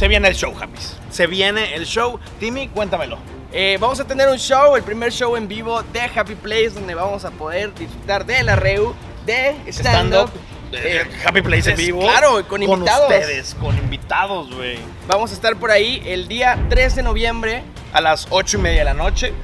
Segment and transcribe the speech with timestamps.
[0.00, 0.78] Se viene el show, Happy.
[1.10, 2.18] Se viene el show.
[2.38, 3.18] Timmy, cuéntamelo.
[3.52, 6.94] Eh, vamos a tener un show, el primer show en vivo de Happy Place, donde
[6.94, 8.94] vamos a poder disfrutar de la REU,
[9.26, 10.30] de stand-up.
[10.72, 12.00] Eh, Happy Place en vivo.
[12.00, 13.10] claro, con invitados.
[13.10, 14.78] ustedes, con invitados, güey.
[15.06, 17.62] Vamos a estar por ahí el día 3 de noviembre.
[17.92, 19.34] A las 8 y media de la noche.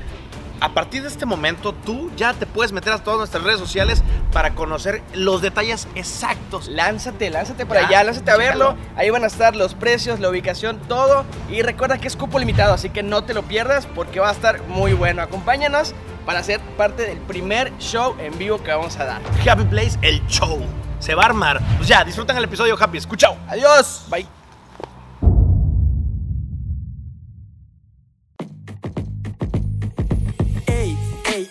[0.60, 4.02] A partir de este momento, tú ya te puedes meter a todas nuestras redes sociales
[4.32, 6.68] para conocer los detalles exactos.
[6.68, 8.76] Lánzate, lánzate por Ya, allá, lánzate a verlo.
[8.96, 11.24] Ahí van a estar los precios, la ubicación, todo.
[11.50, 14.32] Y recuerda que es cupo limitado, así que no te lo pierdas porque va a
[14.32, 15.22] estar muy bueno.
[15.22, 19.20] Acompáñanos para ser parte del primer show en vivo que vamos a dar.
[19.48, 20.60] Happy Place, el show.
[20.98, 21.60] Se va a armar.
[21.76, 22.98] Pues ya, disfrutan el episodio Happy.
[22.98, 23.36] Escuchao.
[23.48, 24.06] Adiós.
[24.10, 24.26] Bye.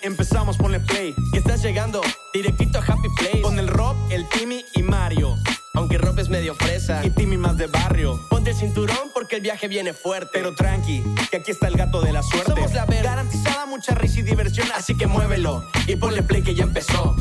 [0.05, 1.15] Empezamos, ponle play.
[1.31, 2.01] Que estás llegando
[2.33, 3.41] directito a Happy Place.
[3.41, 5.35] Con el Rob, el Timmy y Mario.
[5.73, 8.19] Aunque Rob es medio fresa y Timmy más de barrio.
[8.29, 10.29] Ponte el cinturón porque el viaje viene fuerte.
[10.31, 12.53] Pero tranqui, que aquí está el gato de la suerte.
[12.53, 16.55] Somos la ver garantizada mucha risa y diversión, así que muévelo y ponle play que
[16.55, 17.15] ya empezó.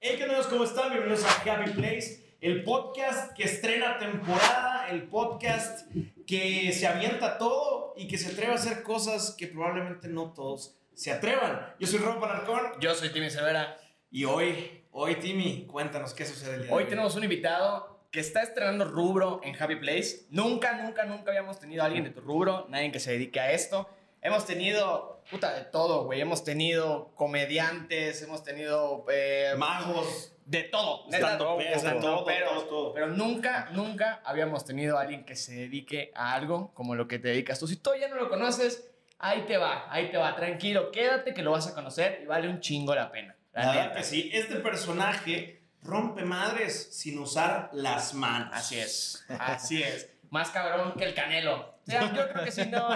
[0.00, 0.48] Hey, ¿qué tal?
[0.48, 0.90] ¿Cómo están?
[0.90, 5.88] Bienvenidos a Happy Place, el podcast que estrena temporada, el podcast
[6.26, 10.76] que se avienta todo y que se atreve a hacer cosas que probablemente no todos
[10.92, 11.72] se atrevan.
[11.78, 13.78] Yo soy Rob Panarcón Yo soy Timmy Cervera.
[14.10, 18.18] y hoy, hoy Timmy, cuéntanos qué sucede el día Hoy de tenemos un invitado que
[18.18, 20.26] está estrenando rubro en Happy Place.
[20.30, 23.52] Nunca, nunca, nunca habíamos tenido a alguien de tu rubro, nadie que se dedique a
[23.52, 23.88] esto.
[24.20, 26.20] Hemos tenido, puta, de todo, güey.
[26.20, 29.06] Hemos tenido comediantes, hemos tenido...
[29.12, 30.31] eh, Magos.
[30.44, 32.92] De todo, de todo.
[32.94, 37.18] Pero nunca, nunca habíamos tenido a alguien que se dedique a algo como lo que
[37.18, 37.66] te dedicas tú.
[37.66, 40.34] Si todavía no lo conoces, ahí te va, ahí te va.
[40.34, 43.36] Tranquilo, quédate que lo vas a conocer y vale un chingo la pena.
[43.52, 43.98] La La verdad neta.
[43.98, 48.50] que sí, este personaje rompe madres sin usar las manos.
[48.52, 50.08] Así es, así es.
[50.30, 51.72] Más cabrón que el canelo.
[51.86, 52.88] O sea, yo creo que si no,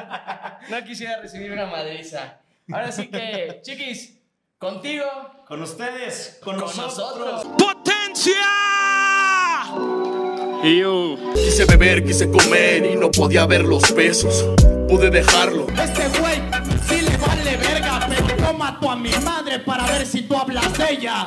[0.71, 2.41] no quisiera recibir una madriza.
[2.73, 4.19] Ahora sí que, chiquis,
[4.59, 5.05] contigo,
[5.49, 7.45] Con ustedes, con, con nosotros.
[7.45, 7.77] nosotros.
[11.35, 14.45] Quise beber, quise comer y no podía ver los besos.
[14.89, 15.69] Pude dejarlo.
[15.69, 16.43] Este güey
[16.89, 20.77] sí le vale verga, pero toma tú a mi madre para ver si tú hablas
[20.77, 21.25] de ella.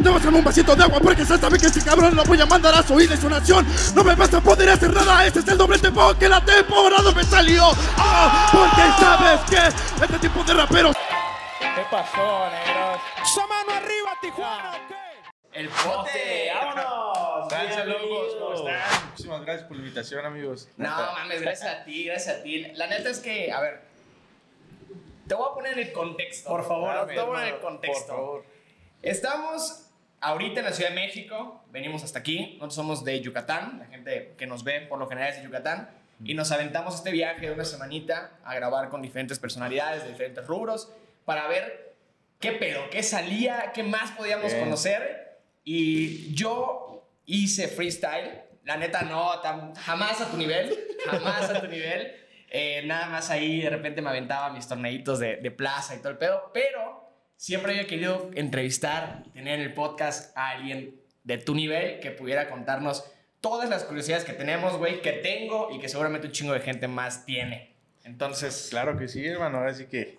[0.00, 2.74] Dame un vasito de agua porque se sabe que este cabrón lo voy a mandar
[2.74, 3.66] a su isla y su nación.
[3.94, 5.26] No me vas a poder hacer nada.
[5.26, 7.64] Este es el doble tempo que la temporada me salió.
[7.98, 11.01] Ah, porque sabes que este tipo de raperos.
[11.74, 13.00] ¿Qué pasó, negros?
[13.22, 14.72] ¡Esa mano arriba, Tijuana!
[14.72, 14.94] ¿ok?
[15.52, 17.48] El pote, ¡Vámonos!
[17.48, 19.08] Gracias, locos, ¿cómo están?
[19.08, 20.68] Muchísimas gracias por la invitación, amigos.
[20.76, 22.58] No, mames, gracias a ti, gracias a ti.
[22.74, 23.80] La neta es que, a ver,
[25.26, 26.50] te voy a poner en el contexto.
[26.50, 28.06] Por favor, te voy a poner en el contexto.
[28.06, 28.44] Por favor.
[29.00, 29.90] Estamos
[30.20, 34.34] ahorita en la Ciudad de México, venimos hasta aquí, nosotros somos de Yucatán, la gente
[34.36, 35.88] que nos ve por lo general es de Yucatán,
[36.22, 40.46] y nos aventamos este viaje de una semanita a grabar con diferentes personalidades de diferentes
[40.46, 40.92] rubros
[41.24, 41.94] para ver
[42.40, 44.64] qué pedo, qué salía, qué más podíamos Bien.
[44.64, 45.38] conocer.
[45.64, 49.30] Y yo hice freestyle, la neta no,
[49.76, 52.16] jamás a tu nivel, jamás a tu nivel.
[52.54, 56.10] Eh, nada más ahí de repente me aventaba mis torneitos de, de plaza y todo
[56.10, 61.54] el pedo, pero siempre había querido entrevistar, tener en el podcast a alguien de tu
[61.54, 63.10] nivel que pudiera contarnos
[63.40, 66.88] todas las curiosidades que tenemos, güey, que tengo y que seguramente un chingo de gente
[66.88, 67.74] más tiene.
[68.04, 69.58] Entonces, Claro que sí, hermano.
[69.58, 70.18] Ahora sí que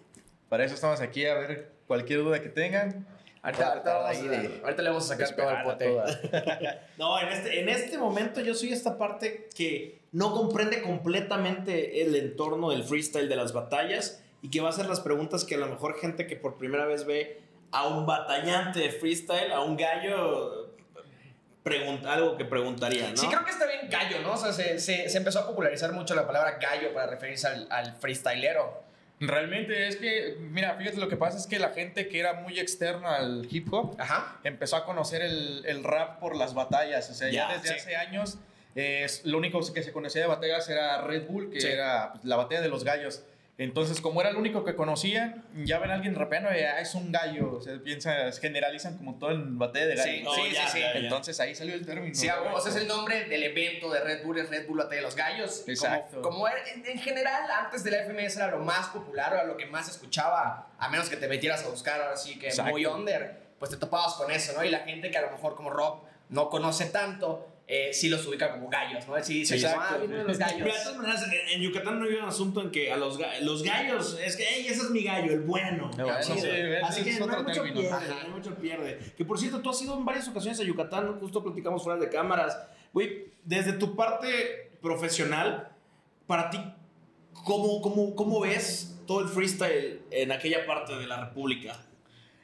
[0.53, 3.07] para eso estamos aquí, a ver cualquier duda que tengan.
[3.41, 6.79] ahorita, ahorita vamos a- de ahorita le vamos a sacar todo el pote.
[6.99, 12.15] No, en este, en este momento yo soy esta parte que no comprende completamente el
[12.15, 15.57] entorno del freestyle de las batallas y que va a hacer las preguntas que a
[15.57, 17.41] lo mejor gente que por primera vez ve
[17.71, 20.69] a un batallante de freestyle, a un gallo,
[21.63, 23.17] pregunta, algo que preguntaría, ¿no?
[23.17, 24.33] Sí, creo que está bien gallo, ¿no?
[24.33, 27.67] O sea, se, se- se empezó a popularizar mucho la palabra gallo para referirse al,
[27.71, 28.82] al freestylero.
[29.27, 32.59] Realmente es que, mira, fíjate, lo que pasa es que la gente que era muy
[32.59, 34.39] externa al hip hop Ajá.
[34.43, 37.09] empezó a conocer el, el rap por las batallas.
[37.09, 37.73] O sea, ya, Ya, desde sí.
[37.75, 38.37] hace años,
[38.75, 41.67] eh, es- lo único que se conocía de batallas era Red Bull, que Sí.
[41.67, 43.23] era pues, la batalla de los gallos.
[43.59, 46.95] Entonces, como era el único que conocían, ya ven a alguien rapeando y ah, es
[46.95, 47.53] un gallo.
[47.57, 50.33] O sea, piensan, generalizan como todo en batalla de Sí, gallos.
[50.35, 50.79] sí, Oh, ya, sí, sí.
[50.79, 50.99] ya, ya.
[50.99, 52.15] Entonces ahí salió el término.
[52.15, 54.67] Sí, a huevo, o sea, es el nombre del evento de Red Bull, es Red
[54.67, 55.63] Bull Batalla de los Gallos.
[55.67, 56.21] Exacto.
[56.23, 59.43] Como, como era- en, en general, antes de la FMS era lo más popular, era
[59.43, 62.47] lo que más se escuchaba, a menos que te metieras a buscar ahora sí que
[62.47, 62.71] Exacto.
[62.71, 64.63] muy under, pues te topabas con eso, ¿no?
[64.63, 68.25] Y la gente que a lo mejor como Rob no conoce tanto, eh, sí los
[68.27, 69.21] ubica como gallos, ¿no?
[69.23, 70.59] Sí, dice, Exacto, ah, los gallos.
[70.61, 73.39] Mira, de todas maneras, en- Yucatán no hay un asunto en que a los, ga-
[73.39, 75.89] los gallos, es que, hey, ese es mi gallo, el bueno.
[75.91, 76.07] Chido.
[76.23, 77.79] sí, ese Así es que no otro hay mucho término.
[77.81, 78.15] pierde, Ajá.
[78.15, 78.99] no hay mucho pierde.
[79.17, 82.09] Que por cierto, tú has ido en varias ocasiones a Yucatán, justo platicamos fuera de
[82.09, 82.59] cámaras.
[82.91, 85.69] Güey, desde tu parte profesional,
[86.27, 86.59] para ti,
[87.45, 91.79] ¿cómo, cómo, cómo ves todo el freestyle en aquella parte de la República?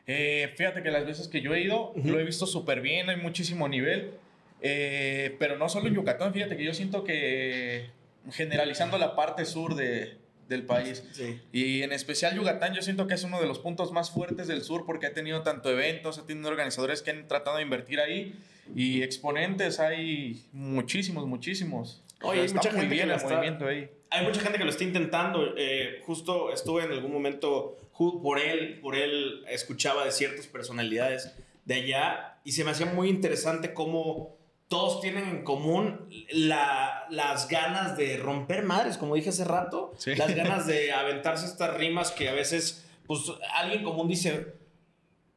[0.08, 3.18] Eh, fíjate que las veces que yo he ido, lo he visto súper bien, hay
[3.18, 4.14] muchísimo nivel.
[4.62, 7.90] Eh, pero no solo en Yucatán, fíjate que yo siento que
[8.32, 10.18] generalizando la parte sur de,
[10.48, 11.04] del país.
[11.14, 11.40] Sí.
[11.52, 14.62] Y en especial Yucatán, yo siento que es uno de los puntos más fuertes del
[14.64, 18.36] sur porque ha tenido tanto eventos, ha tenido organizadores que han tratado de invertir ahí
[18.76, 22.04] y exponentes hay muchísimos, muchísimos.
[22.22, 23.90] Oye, hay está mucha muy gente que bien el está- movimiento ahí.
[24.12, 25.54] Hay mucha gente que lo está intentando.
[25.56, 27.78] eh, justo estuve en algún momento
[28.24, 31.34] por él, por él escuchaba de ciertas personalidades
[31.66, 34.39] de allá y se me hacía muy interesante cómo
[34.70, 40.16] todos tienen en común la- las ganas de romper madres, como dije hace rato, Sí.
[40.16, 43.22] las ganas de aventarse estas rimas que a veces, pues
[43.56, 44.54] alguien común dice,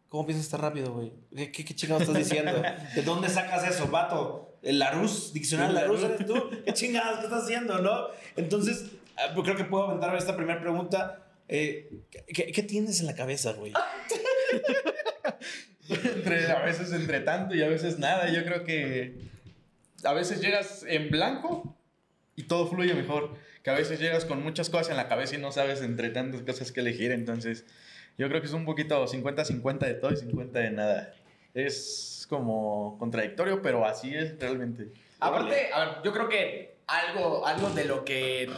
[0.08, 1.12] ¿cómo piensas tan rápido, güey?
[1.34, 2.52] ¿Qué, qué, qué chingados estás diciendo?
[2.94, 4.54] ¿De dónde sacas eso, vato?
[4.62, 5.32] ¿El Larus?
[5.32, 6.50] ¿Diccionario Larus eres tú?
[6.64, 8.08] ¿Qué chingados que estás haciendo, no?
[8.36, 8.84] Entonces,
[9.16, 11.18] ah, pues creo que puedo aventar esta primera pregunta.
[11.48, 11.90] Eh,
[12.32, 13.72] ¿qué, qué tienes en la cabeza, güey?
[15.88, 18.30] entre, a veces entre tanto y a veces nada.
[18.30, 19.18] Yo creo que
[20.04, 21.76] a veces llegas en blanco
[22.36, 23.34] y todo fluye mejor.
[23.62, 26.42] Que a veces llegas con muchas cosas en la cabeza y no sabes entre tantas
[26.42, 27.12] cosas que elegir.
[27.12, 27.64] Entonces,
[28.18, 31.14] yo creo que es un poquito 50-50 de todo y 50 de nada.
[31.54, 34.88] Es como contradictorio, pero así es realmente.
[35.20, 38.50] Aparte, a ver, yo creo que algo, algo de lo que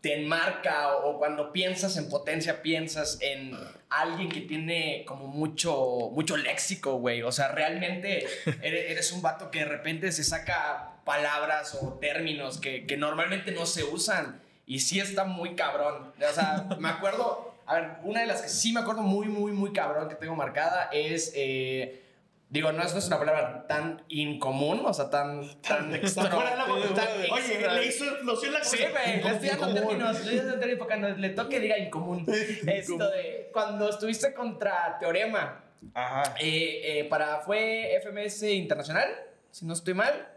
[0.00, 3.56] te enmarca o, o cuando piensas en potencia, piensas en
[3.90, 7.22] alguien que tiene como mucho, mucho léxico, güey.
[7.22, 8.26] O sea, realmente
[8.62, 13.52] eres, eres un vato que de repente se saca palabras o términos que, que normalmente
[13.52, 14.40] no se usan.
[14.66, 16.12] Y sí está muy cabrón.
[16.16, 19.52] O sea, me acuerdo, a ver, una de las que sí me acuerdo muy, muy,
[19.52, 21.32] muy cabrón que tengo marcada es...
[21.34, 22.06] eh,
[22.50, 26.36] Digo, no es, no es una palabra tan incomún, o sea, tan, tan extra.
[26.66, 30.78] Oye, le hizo en la Sí, güey, le estoy dando términos, le estoy dando términos
[30.86, 32.26] para cuando le toque diga incomún.
[32.66, 35.62] Esto de cuando estuviste contra Teorema,
[35.94, 36.34] Ajá.
[36.40, 39.08] eh, eh, para, fue FMS Internacional,
[39.52, 40.28] si no estoy mal.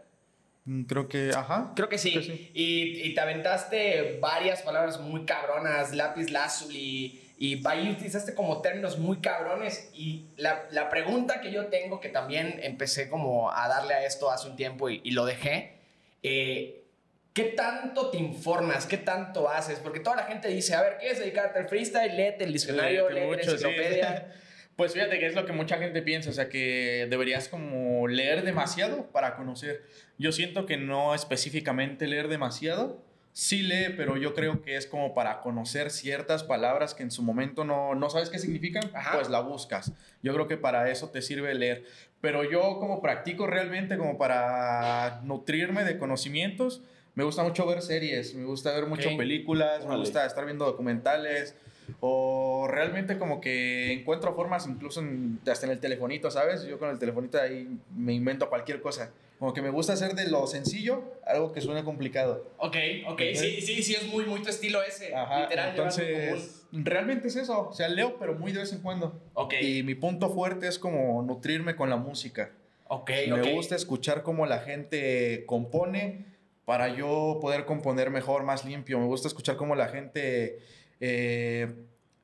[0.66, 1.72] Mm, Creo que, ajá.
[1.74, 2.12] Creo que sí.
[2.12, 2.50] Creo que sí.
[2.54, 8.98] Y, y te aventaste varias palabras muy cabronas, lápiz lazuli, y ahí utilizaste como términos
[8.98, 9.90] muy cabrones.
[9.92, 14.30] Y la, la pregunta que yo tengo, que también empecé como a darle a esto
[14.30, 15.74] hace un tiempo y, y lo dejé,
[16.22, 16.84] eh,
[17.32, 18.86] ¿qué tanto te informas?
[18.86, 19.78] ¿Qué tanto haces?
[19.80, 22.16] Porque toda la gente dice, a ver, ¿quieres dedicarte al freestyle?
[22.16, 23.64] Léete el diccionario, Léete la mucho, sí.
[23.66, 24.32] enciclopedia.
[24.76, 28.42] Pues fíjate que es lo que mucha gente piensa, o sea, que deberías como leer
[28.42, 29.84] demasiado para conocer.
[30.18, 33.00] Yo siento que no específicamente leer demasiado,
[33.34, 37.22] sí lee, pero yo creo que es como para conocer ciertas palabras que en su
[37.22, 39.12] momento no, no sabes qué significan, Ajá.
[39.16, 39.92] pues la buscas.
[40.22, 41.84] Yo creo que para eso te sirve leer.
[42.20, 46.82] Pero yo como practico realmente como para nutrirme de conocimientos,
[47.16, 51.56] me gusta mucho ver series, me gusta ver mucho películas, me gusta estar viendo documentales.
[52.00, 56.64] O realmente como que encuentro formas incluso en- hasta en el telefonito, ¿sabes?
[56.64, 59.10] Yo con el telefonito ahí me invento cualquier cosa.
[59.38, 62.48] Como que me gusta hacer de lo sencillo algo que suene complicado.
[62.58, 62.76] Ok,
[63.08, 65.14] ok, sí, sí, sí, es muy, muy tu estilo ese.
[65.14, 67.68] Ajá, literal, entonces realmente es eso.
[67.68, 69.20] O sea, leo pero muy de vez en cuando.
[69.34, 72.52] Ok, Y mi punto fuerte es como nutrirme con la música.
[72.88, 76.26] ok, Me gusta escuchar cómo la gente compone
[76.64, 78.98] para yo poder componer mejor, más limpio.
[78.98, 80.60] Me gusta escuchar cómo la gente
[81.06, 81.74] eh,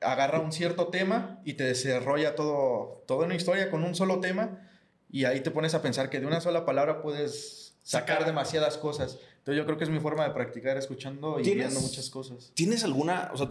[0.00, 4.58] agarra un cierto tema y te desarrolla todo, toda una historia con un solo tema
[5.10, 9.18] y ahí te pones a pensar que de una sola palabra puedes sacar demasiadas cosas.
[9.38, 12.52] Entonces yo creo que es mi forma de practicar escuchando y ¿Tienes- viendo muchas cosas.
[12.54, 13.48] ¿Tienes alguna, o sea,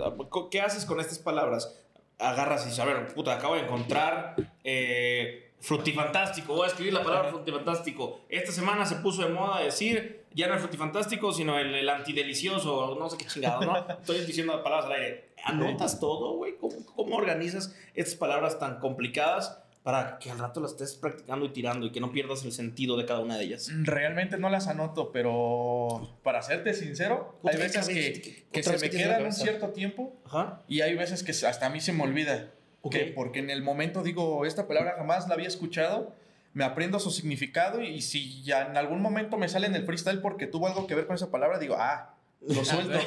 [0.50, 1.76] qué haces con estas palabras?
[2.18, 7.04] Agarras y dices, a ver, puta, acabo de encontrar eh, frutifantástico, voy a escribir la
[7.04, 8.22] palabra frutifantástico.
[8.30, 12.96] Esta semana se puso de moda decir, ya no el frutifantástico, sino el, el antidelicioso,
[12.98, 13.78] no sé qué chingado, ¿no?
[13.90, 15.30] Estoy diciendo palabras al aire.
[15.44, 16.58] ¿Anotas todo, güey?
[16.58, 21.50] ¿Cómo, ¿Cómo organizas estas palabras tan complicadas para que al rato las estés practicando y
[21.50, 23.72] tirando y que no pierdas el sentido de cada una de ellas?
[23.82, 29.26] Realmente no las anoto, pero para serte sincero, hay ¿qué veces que, se me quedan
[29.26, 30.62] un cierto tiempo Ajá.
[30.68, 32.52] Y hay veces que hasta a mí se me olvida.
[32.82, 32.94] Ok.
[32.94, 36.16] Que Porque en el momento digo, esta palabra jamás la había escuchado,
[36.54, 40.22] me aprendo su significado y si ya en algún momento me sale en el freestyle
[40.22, 43.00] porque tuvo algo que ver con esa palabra, digo, ah, lo suelto.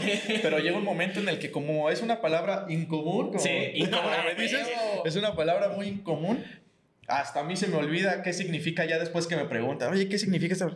[0.43, 4.09] Pero llega un momento en el que como es una palabra incomún, como, Sí, como
[4.25, 4.69] me dices,
[5.05, 6.45] es una palabra muy incomún,
[7.09, 10.19] hasta a mí se me olvida qué significa ya después que me preguntan, oye, ¿qué
[10.19, 10.71] significa esta?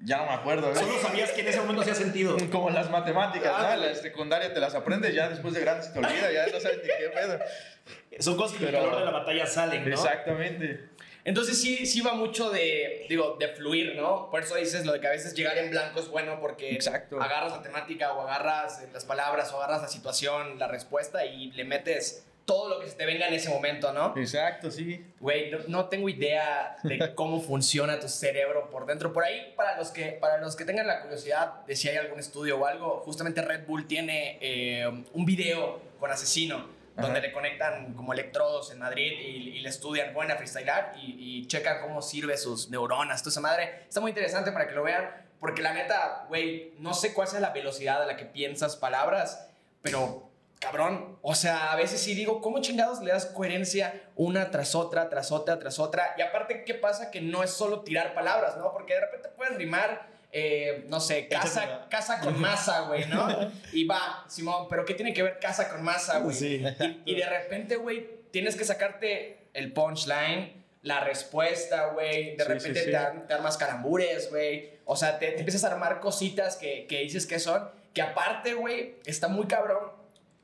[0.00, 0.70] Ya no me acuerdo.
[0.72, 0.74] ¿eh?
[0.74, 2.36] Solo sabías que en ese momento hacía sentido.
[2.52, 3.86] Como las matemáticas, Ah, ¿no?
[3.86, 6.78] La secundaria te las aprendes, ya después de grande se te olvida, ya no sabes
[6.78, 7.38] ni qué pedo.
[8.20, 9.94] Son cosas que en el calor de la batalla salen, ¿no?
[9.94, 10.90] Exactamente.
[11.24, 14.30] Entonces sí, sí va mucho de, digo, de fluir, ¿no?
[14.30, 17.20] Por eso dices lo de que a veces llegar en blanco es bueno porque Exacto.
[17.20, 21.64] agarras la temática o agarras las palabras o agarras la situación, la respuesta y le
[21.64, 24.14] metes todo lo que se te venga en ese momento, ¿no?
[24.16, 25.04] Exacto, sí.
[25.18, 29.12] Güey, no, no tengo idea de cómo funciona tu cerebro por dentro.
[29.12, 32.20] Por ahí, para los que, para los que tengan la curiosidad de si hay algún
[32.20, 37.26] estudio o algo, justamente Red Bull tiene eh, un video con Asesino, donde Ajá.
[37.26, 41.46] le conectan como electrodos en Madrid y, y le estudian, ponen a freestylar y, y
[41.48, 43.82] checan cómo sirve sus neuronas, toda esa madre.
[43.88, 45.10] Está muy interesante para que lo vean,
[45.40, 49.48] porque la neta, güey, no sé cuál sea la velocidad a la que piensas palabras,
[49.82, 50.25] pero
[50.60, 55.08] cabrón, o sea, a veces sí digo, ¿cómo chingados le das coherencia una tras otra,
[55.08, 56.14] tras otra, tras otra?
[56.16, 57.10] Y aparte, ¿qué pasa?
[57.10, 58.72] Que no es solo tirar palabras, ¿no?
[58.72, 63.28] Porque de repente pueden rimar, eh, no sé, casa, casa con masa, güey, ¿no?
[63.72, 66.34] Y va, Simón, pero ¿qué tiene que ver casa con masa, güey?
[66.34, 66.64] Sí.
[67.04, 72.36] Y, y de repente, güey, tienes que sacarte el punchline, la respuesta, güey.
[72.36, 72.90] De Sí, repente sí, sí.
[72.90, 74.70] Te, ar- te armas calambures, güey.
[74.84, 77.70] O sea, te, te empiezas a armar cositas que, que dices que son.
[77.92, 79.90] Que aparte, güey, está muy cabrón.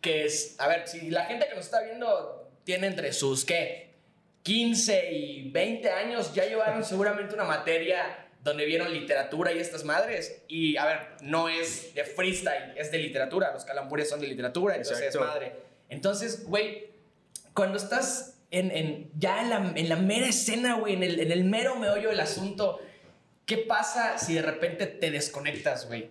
[0.02, 3.94] Que es, a ver, si la gente que nos está viendo tiene entre sus, ¿qué?
[4.42, 10.42] 15 y 20 años, ya llevaron seguramente una materia donde vieron literatura y estas madres.
[10.48, 13.52] Y, a ver, no es de freestyle, es de literatura.
[13.52, 15.20] Los calambures son de literatura, entonces Exacto.
[15.24, 15.52] es madre.
[15.88, 16.88] Entonces, güey,
[17.54, 21.30] cuando estás en, en- ya en la, en la mera escena, güey, en el, en
[21.30, 22.80] el mero meollo del asunto,
[23.46, 26.10] ¿qué pasa si de repente te desconectas, güey?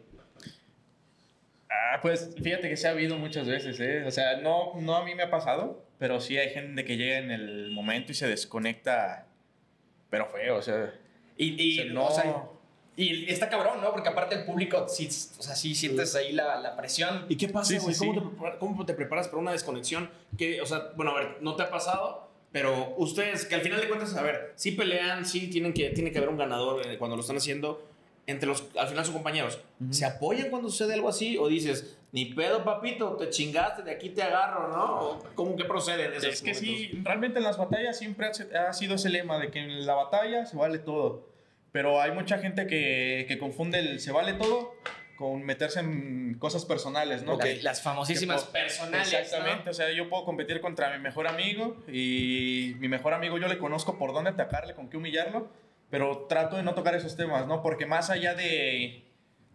[1.73, 4.03] Ah, pues fíjate que se ha habido muchas veces, ¿eh?
[4.05, 7.17] O sea, no, no a mí me ha pasado, pero sí hay gente que llega
[7.19, 9.25] en el momento y se desconecta,
[10.09, 10.93] pero feo, o sea.
[11.37, 12.43] Y, y, O sea, no- o sea,
[12.97, 13.91] y está cabrón, ¿no?
[13.93, 17.25] Porque aparte el público, sí, o sea, sí sientes ahí la, la presión.
[17.29, 17.95] ¿Y qué pasa, Sí, güey?
[17.95, 18.19] sí, ¿Cómo, sí.
[18.19, 20.09] te prepara- cómo te preparas para una desconexión?
[20.37, 23.79] Que, o sea, bueno, a ver, no te ha pasado, pero ustedes, que al final
[23.79, 26.97] de cuentas, a ver, sí pelean, sí tienen que, tiene que haber un ganador eh,
[26.97, 27.87] cuando lo están haciendo,
[28.27, 29.59] entre los, al final sus compañeros,
[29.89, 31.37] ¿se apoyan cuando sucede algo así?
[31.37, 34.99] ¿O dices, ni pedo, papito, te chingaste, de aquí te agarro, ¿no?
[34.99, 36.77] ¿O ¿Cómo que procede en esos Es que momentos?
[36.77, 39.95] sí, realmente en las batallas siempre ha, ha sido ese lema de que en la
[39.95, 41.29] batalla se vale todo.
[41.71, 44.73] Pero hay mucha gente que, que confunde el se vale todo
[45.17, 47.37] con meterse en cosas personales, ¿no?
[47.37, 49.13] Las, Que- las famosísimas que personales.
[49.13, 53.47] Exactamente, o sea, yo puedo competir contra mi mejor amigo y mi mejor amigo yo
[53.47, 55.47] le conozco por dónde atacarle, con qué humillarlo,
[55.91, 57.61] pero trato de no tocar esos temas, ¿no?
[57.61, 59.05] Porque más allá de,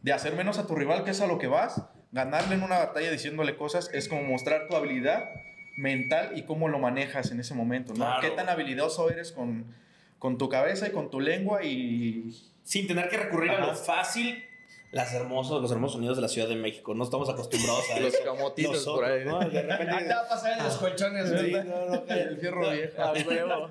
[0.02, 2.78] de hacer menos a tu rival, que es a lo que vas, ganarle en una
[2.78, 5.31] batalla diciéndole cosas es como mostrar tu habilidad
[5.76, 8.05] mental y cómo lo manejas en ese momento, ¿no?
[8.05, 8.21] Claro.
[8.21, 9.75] Qué tan habilidoso eres con,
[10.19, 12.35] con tu cabeza y con tu lengua y...
[12.62, 14.45] Sin tener que recurrir a lo fácil.
[14.93, 16.95] Las hermosos, los hermosos sonidos de la Ciudad de México.
[16.95, 18.25] No estamos acostumbrados a Los eso.
[18.25, 19.25] camotitos por Nosotros, ahí.
[19.25, 19.38] ¿no?
[19.40, 21.47] De repente- Ah, te va a pasar en los colchones, güey.
[21.47, 23.02] Sí, no, no, El fierro viejo.
[23.02, 23.69] a huevo.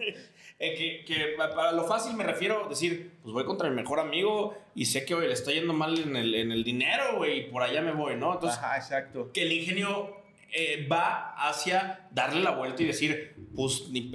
[0.57, 3.99] Eh, que, que para lo fácil me refiero a decir, pues voy contra mi mejor
[3.99, 7.39] amigo y sé que hoy le está yendo mal en el, en el dinero, güey,
[7.39, 8.33] y por allá me voy, ¿no?
[8.33, 9.31] Entonces, Ajá, exacto.
[9.33, 10.15] que el ingenio
[10.51, 14.11] eh, va hacia darle la vuelta y decir, pues ni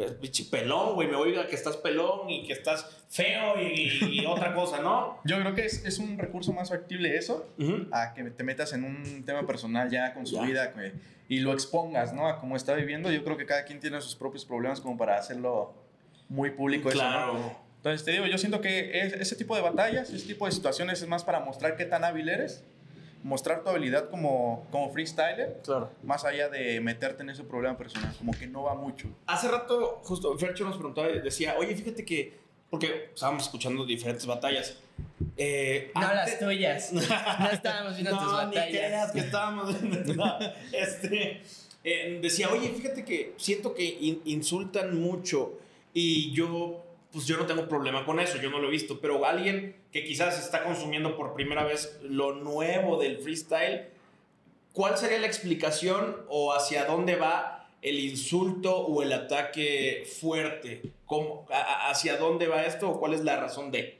[0.50, 4.80] pelón, güey, me oiga que estás pelón y que estás feo y, y otra cosa,
[4.80, 5.18] ¿no?
[5.25, 7.46] Yo creo que es, es un recurso más factible eso
[7.92, 10.42] a que te metas en un tema personal ya con su Ya.
[10.42, 10.92] vida que-
[11.28, 12.26] y lo expongas, ¿no?
[12.26, 13.12] A cómo está viviendo.
[13.12, 15.72] Yo creo que cada quien tiene sus propios problemas como para hacerlo
[16.28, 17.56] muy público eso, ¿no?
[17.76, 21.00] Entonces te digo, yo siento que es- ese tipo de batallas, ese tipo de situaciones
[21.00, 22.64] es más para mostrar qué tan hábil eres,
[23.23, 25.91] mostrar tu habilidad como, como freestyler, Claro.
[26.03, 29.09] más allá de meterte en ese problema personal, como que no va mucho.
[29.27, 32.39] Hace rato, justo, Fercho nos preguntaba, decía, oye, fíjate que,
[32.71, 34.79] porque estábamos escuchando diferentes batallas.
[35.37, 36.93] Eh, No antes- las tuyas.
[37.41, 39.12] No estábamos viendo tus no, ni creas batallas.
[39.12, 39.83] que estábamos.
[39.83, 40.39] no,
[40.73, 41.43] este,
[41.85, 45.59] eh, decía, oye, fíjate que siento que in- insultan mucho
[45.93, 49.25] y yo, pues yo no tengo problema con eso, yo no lo he visto, pero
[49.25, 53.88] alguien que quizás está consumiendo por primera vez lo nuevo del freestyle,
[54.73, 60.83] ¿cuál sería la explicación o hacia dónde va el insulto o el ataque fuerte?
[61.07, 63.99] ¿Cómo, ¿Hacia dónde va esto o cuál es la razón de?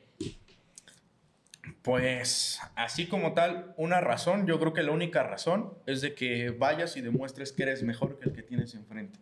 [1.83, 6.51] Pues así como tal, una razón, yo creo que la única razón es de que
[6.51, 9.19] vayas y demuestres que eres mejor que el que tienes enfrente.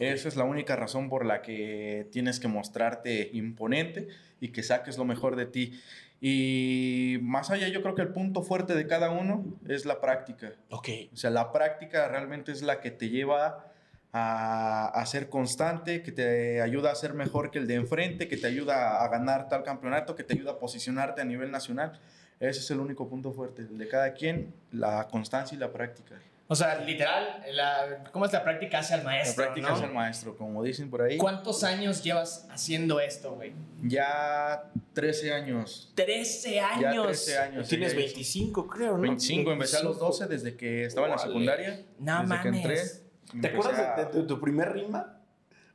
[0.00, 4.08] Esa es la única razón por la que tienes que mostrarte imponente
[4.40, 5.80] y que saques lo mejor de ti.
[6.20, 10.52] Y más allá, yo creo que el punto fuerte de cada uno es la práctica.
[10.70, 10.88] Ok.
[11.12, 13.66] O sea, la práctica realmente es la que te lleva
[14.12, 18.36] a, a ser constante, que te ayuda a ser mejor que el de enfrente, que
[18.36, 22.00] te ayuda a ganar tal campeonato, que te ayuda a posicionarte a nivel nacional.
[22.40, 26.14] Ese es el único punto fuerte, el de cada quien, la constancia y la práctica.
[26.50, 29.44] O sea, literal, la, ¿cómo es la práctica hacia el La maestro?
[29.44, 29.76] práctica ¿no?
[29.76, 31.18] es el maestro, como dicen por ahí.
[31.18, 33.52] ¿Cuántos años llevas haciendo esto, güey?
[33.82, 34.64] Ya
[34.94, 35.92] 13 años.
[35.94, 37.06] 13 Ya años.
[37.06, 37.68] 13 años.
[37.68, 38.06] Tienes ya hizo.
[38.14, 39.02] 25, creo, ¿no?
[39.02, 41.82] 25, empecé a los 12 desde que estaba en la secundaria.
[41.98, 43.02] No desde que mames.
[43.30, 43.40] entré.
[43.42, 45.20] ¿Te acuerdas a- de, de- de tu primer rima?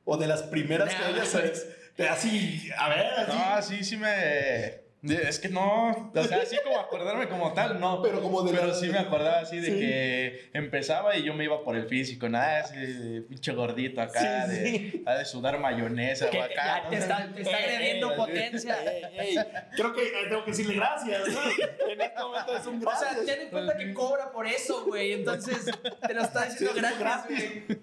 [0.06, 0.98] ¿O de las primeras No.
[1.00, 1.66] que hayas
[1.96, 3.32] te así, a ver, así?
[3.32, 4.82] No, sí, sí me...
[5.04, 8.02] Es que no, o sea, así como acordarme como tal, no.
[8.02, 9.78] Pero como de Pero la- sí me acordaba así de Sí.
[9.80, 14.52] que empezaba y yo me iba por el físico, nada, ese pinche gordito acá, Sí,
[14.54, 15.04] de, sí.
[15.06, 16.54] ha de sudar mayonesa Que o acá.
[16.56, 16.90] ya ¿no?
[16.90, 18.78] te está, te está Eh, agrediendo eh, potencia.
[18.94, 19.36] Ey, ey,
[19.76, 21.90] creo que eh, tengo que decirle gracias, ¿no?
[21.90, 23.14] En este momento es un O gracias.
[23.16, 25.12] sea, ten en cuenta que cobra por eso, güey.
[25.14, 25.66] Entonces,
[26.08, 27.28] te lo está diciendo gratis,
[27.68, 27.80] güey.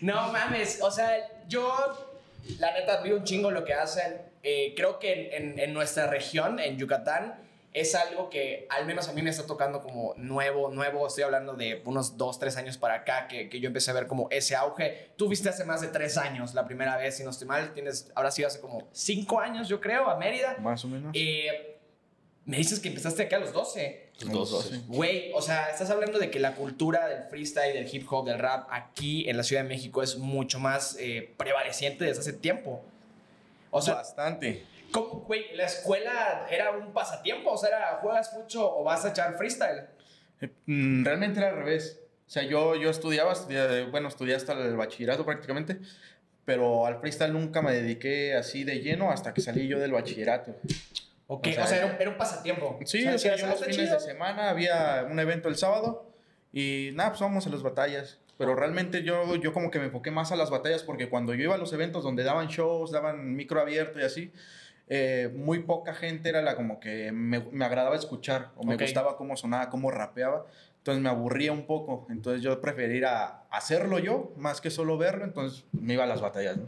[0.00, 0.78] No mames.
[0.80, 1.18] O sea,
[1.48, 1.70] yo,
[2.58, 4.29] la neta, admiro un chingo lo que hacen.
[4.42, 7.34] Eh, creo que en, en- en nuestra región, en Yucatán,
[7.72, 11.06] es algo que al menos a mí me está tocando como nuevo, nuevo.
[11.06, 14.08] Estoy hablando de unos dos, tres años para acá que, que yo empecé a ver
[14.08, 15.10] como ese auge.
[15.16, 17.72] Tú viste hace más de tres años la primera vez, si no estoy mal.
[17.72, 20.56] Tienes, ahora sí, hace como cinco años, yo creo, a Mérida.
[20.58, 21.12] Más o menos.
[21.14, 21.76] Eh,
[22.44, 24.08] me dices que empezaste acá a los 12.
[24.20, 24.80] A los 12.
[24.88, 28.40] Güey, o sea, estás hablando de que la cultura del freestyle, del hip hop, del
[28.40, 32.82] rap aquí en la Ciudad de México es mucho más eh, prevaleciente desde hace tiempo.
[33.70, 34.64] O sea, Bastante.
[34.92, 35.54] ¿cómo, güey?
[35.54, 37.52] ¿La escuela era un pasatiempo?
[37.52, 39.84] O sea, era, ¿juegas mucho o vas a echar freestyle?
[40.40, 42.00] Eh, mm, Realmente era al revés.
[42.26, 45.78] O sea, yo, yo estudiaba, estudia- bueno, estudié hasta el bachillerato prácticamente,
[46.44, 50.54] pero al freestyle nunca me dediqué así de lleno hasta que salí yo del bachillerato.
[51.26, 52.78] Ok, O o sea, sea, era, un, era un pasatiempo.
[52.84, 53.94] Sí, o sea, decías, yo "Ah, los fines chido".
[53.94, 56.12] de semana había un evento el sábado
[56.52, 58.18] y nada, pues vamos a las batallas.
[58.40, 61.44] Pero realmente yo, yo como que me enfoqué más a las batallas porque cuando yo
[61.44, 64.32] iba a los eventos donde daban shows, daban micro abierto y así,
[64.88, 69.18] eh, muy poca gente era la como que me, me agradaba escuchar o me gustaba
[69.18, 70.46] cómo sonaba, cómo rapeaba.
[70.78, 72.06] Entonces me aburría un poco.
[72.08, 75.26] Entonces yo prefería hacerlo yo más que solo verlo.
[75.26, 76.56] Entonces me iba a las batallas.
[76.56, 76.64] ¿no?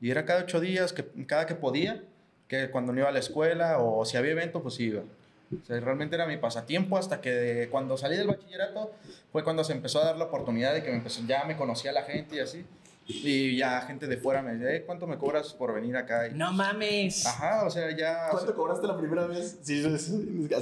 [0.00, 2.02] Y era cada ocho días, que, cada que podía,
[2.48, 5.02] que cuando no iba a la escuela o si había evento, pues iba.
[5.60, 8.92] O sea, realmente era mi pasatiempo hasta que cuando salí del bachillerato
[9.32, 11.92] fue cuando se empezó a dar la oportunidad de que me empezó, ya me conocía
[11.92, 12.64] la gente y así.
[13.04, 16.28] Y ya gente de fuera me decía, "Eh, ¿cuánto me cobras por venir acá?
[16.28, 17.26] Y- No mames.
[17.26, 18.28] Ajá, o sea, ya...
[18.30, 19.58] ¿Cuánto cobraste la primera vez?
[19.60, 19.98] Sí, sí,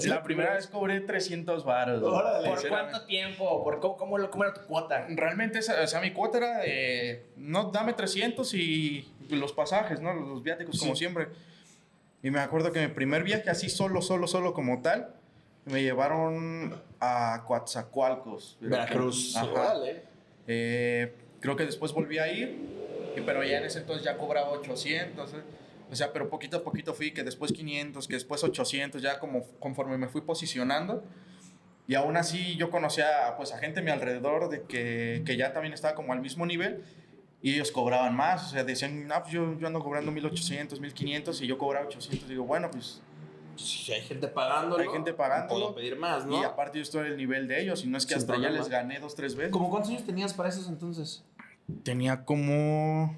[0.00, 2.02] sí, la primera vez cobré 300 baros.
[2.02, 2.48] Órale.
[2.48, 3.62] ¿Por cuánto tiempo?
[3.62, 5.06] ¿Por cómo, cómo, cómo era tu cuota?
[5.10, 10.14] Realmente, esa- o sea, mi cuota era de, no, dame 300 y los pasajes, ¿no?
[10.14, 11.28] Los viáticos, como siempre.
[12.22, 15.14] Y me acuerdo que mi primer viaje así solo, solo, solo como tal,
[15.64, 18.58] me llevaron a Coatzacoalcos.
[18.60, 19.36] Veracruz.
[19.36, 19.74] Ajá.
[20.46, 22.58] Eh, creo que después volví a ir,
[23.24, 25.32] pero ya en ese entonces ya cobraba 800.
[25.32, 25.36] ¿eh?
[25.90, 29.46] O sea, pero poquito a poquito fui, que después 500, que después 800, ya como
[29.58, 31.02] conforme me fui posicionando.
[31.88, 35.52] Y aún así yo conocía pues, a gente a mi alrededor de que, que ya
[35.52, 36.84] también estaba como al mismo nivel
[37.42, 38.46] y ellos cobraban más.
[38.46, 42.28] O sea, decían, no, pues yo, yo ando cobrando 1800, 1500 y yo cobraba 800.
[42.28, 43.00] Digo, bueno, pues
[43.56, 44.82] Si hay gente pagándolo.
[44.82, 45.60] Hay gente pagándolo.
[45.60, 46.40] Puedo pedir más, ¿no?
[46.40, 48.40] Y aparte yo estoy al nivel de ellos y no es que Sin hasta ya
[48.42, 48.58] problema.
[48.58, 49.52] les gané dos, tres veces.
[49.52, 51.24] ¿Cómo cuántos años tenías para esos entonces?
[51.82, 53.16] Tenía como...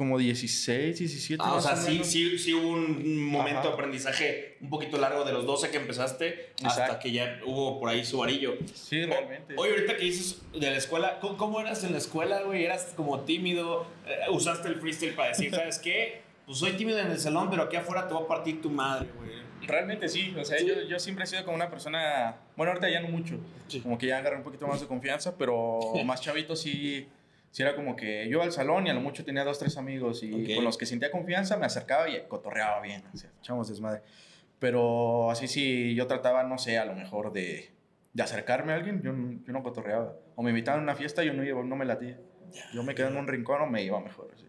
[0.00, 1.42] Como 16, 17.
[1.44, 2.06] Ah, o sea, sí, menos.
[2.06, 3.68] sí, sí hubo un momento Ajá.
[3.68, 6.98] de aprendizaje un poquito largo de los 12 que empezaste hasta Exacto.
[7.02, 8.54] que ya hubo por ahí su varillo.
[8.72, 9.52] Sí, realmente.
[9.58, 12.64] Oye, ahorita que dices de la escuela, ¿cómo, cómo eras en la escuela, güey?
[12.64, 13.86] ¿Eras como tímido?
[14.06, 16.22] Eh, ¿Usaste el freestyle para decir, ¿sabes qué?
[16.46, 19.06] Pues soy tímido en el salón, pero aquí afuera te voy a partir tu madre,
[19.18, 19.32] güey.
[19.66, 23.00] Realmente sí, o sea, Yo, yo siempre he sido como una persona, bueno, ahorita ya
[23.00, 23.38] no mucho,
[23.82, 27.06] como que ya agarré un poquito más de confianza, pero más chavito sí,
[27.50, 29.76] sí era como que yo iba al salón y a lo mucho tenía dos, tres
[29.76, 30.54] amigos y Ok.
[30.56, 34.02] con los que sentía confianza me acercaba y cotorreaba bien, o sea, echábamos desmadre.
[34.58, 37.70] Pero así sí, yo trataba, no sé, a lo mejor de,
[38.12, 40.14] de acercarme a alguien, yo, no- yo no cotorreaba.
[40.36, 42.18] O me invitaban a una fiesta y yo no iba, no me latía.
[42.74, 44.30] Yo me quedé en un rincón o me iba mejor.
[44.34, 44.46] así.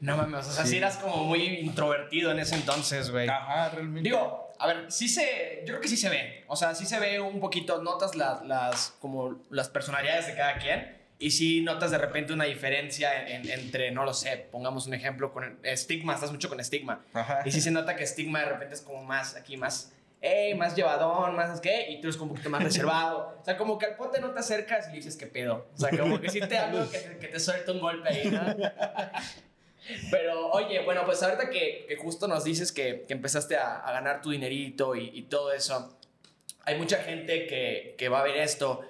[0.00, 0.76] No mames, o sea, sí, Sí.
[0.78, 3.28] eras como muy introvertido en ese entonces, güey.
[3.28, 4.08] Ajá, realmente.
[4.08, 6.44] Digo, a ver, sí se, yo creo que sí se ve.
[6.48, 10.56] O sea, sí se ve un poquito, notas las, las, como las personalidades de cada
[10.58, 11.01] quien.
[11.22, 14.94] Y sí notas de repente una diferencia en- en- entre, no lo sé, pongamos un
[14.94, 17.04] ejemplo con estigma, estás mucho con estigma.
[17.14, 17.42] Ajá.
[17.44, 20.74] Y sí se nota que estigma de repente es como más, aquí más, hey, más
[20.76, 21.90] llevadón, más, ¿qué?
[21.90, 23.36] Y tú eres como un poquito más reservado.
[23.42, 25.66] O sea, como que al pote no te acercas y le dices, ¿qué pedo?
[25.74, 28.30] O sea, como que sí te hablo que, te- que te suelta un golpe ahí,
[28.30, 28.40] ¿no?
[30.12, 33.92] Pero, oye, bueno, pues ahorita que, que justo nos dices que, que empezaste a, a
[33.92, 35.98] ganar tu dinerito y, y todo eso,
[36.64, 38.82] hay mucha gente que, que va a ver esto.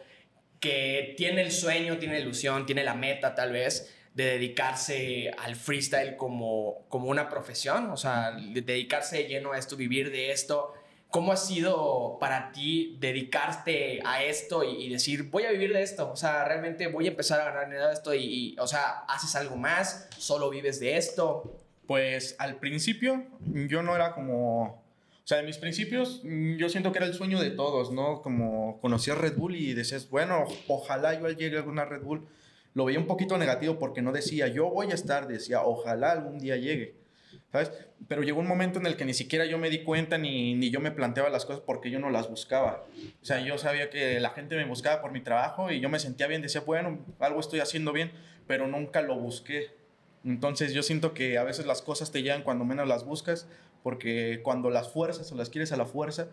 [0.63, 6.17] Que tiene el sueño, tiene ilusión, tiene la meta tal vez de dedicarse al freestyle
[6.17, 10.73] como, como una profesión, o sea, de dedicarse de lleno a esto, vivir de esto.
[11.11, 15.83] ¿Cómo ha sido para ti dedicarte a esto y, y decir, voy a vivir de
[15.83, 16.11] esto?
[16.13, 19.05] O sea, realmente voy a empezar a ganar dinero de esto y, y, o sea,
[19.09, 20.09] ¿haces algo más?
[20.17, 21.59] ¿Solo vives de esto?
[21.89, 24.81] Pues al principio yo no era como...
[25.25, 28.23] O sea, de mis principios mm, yo siento que era el sueño de todos, ¿no?
[28.23, 32.27] Como conocías Red Bull y decías, bueno, ojalá yo llegue a alguna Red Bull.
[32.75, 36.39] Lo veía un poquito negativo porque no decía, yo voy a estar, decía, ojalá algún
[36.39, 36.97] día llegue,
[37.53, 37.71] ¿sabes?
[38.09, 40.71] Pero llegó un momento en el que ni siquiera yo me di cuenta ni, ni
[40.71, 42.85] yo me planteaba las cosas porque yo no las buscaba.
[43.21, 45.99] O sea, yo sabía que la gente me buscaba por mi trabajo y yo me
[45.99, 48.11] sentía bien, decía, bueno, algo estoy haciendo bien,
[48.47, 49.71] pero nunca lo busqué.
[50.25, 53.49] Entonces yo siento que a veces las cosas te llegan cuando menos las buscas,
[53.83, 56.29] porque cuando las fuerzas o las quieres a la fuerza,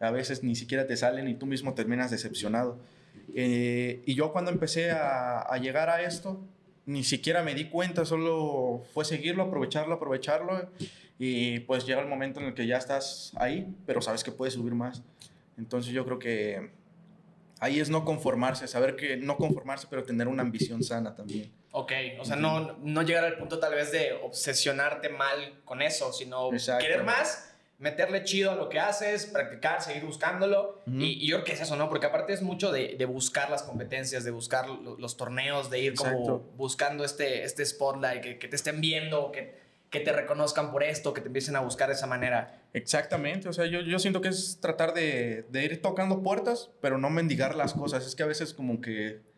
[0.00, 2.78] a veces ni siquiera te salen y tú mismo terminas decepcionado.
[3.34, 6.40] Eh, y yo cuando empecé a, a, llegar a esto,
[6.86, 10.68] ni siquiera me di cuenta, solo fue seguirlo, aprovecharlo, aprovecharlo.
[11.18, 14.54] Y pues llega el momento en el que ya estás ahí, pero sabes que puedes
[14.54, 15.02] subir más.
[15.56, 16.70] Entonces yo creo que
[17.60, 21.50] ahí es no conformarse, saber que no conformarse, pero tener una ambición sana también.
[21.76, 26.12] Ok, o sea, no, no llegar al punto tal vez de obsesionarte mal con eso,
[26.12, 26.84] sino Exacto.
[26.84, 30.80] querer más, meterle chido a lo que haces, practicar, seguir buscándolo.
[30.86, 31.02] Uh -huh.
[31.02, 31.88] y, y, yo creo que es eso, ¿no?
[31.88, 35.80] Porque aparte es mucho de, de buscar las competencias, de buscar los, los torneos, de
[35.80, 36.16] ir Exacto.
[36.22, 39.58] como buscando este, este spotlight, que, que te estén viendo, que,
[39.90, 42.62] que te reconozcan por esto, que te empiecen a buscar de esa manera.
[42.72, 46.98] Exactamente, o sea, yo, yo siento que es tratar de, de ir tocando puertas, pero
[46.98, 48.06] no mendigar las cosas.
[48.06, 49.33] Es que a veces como que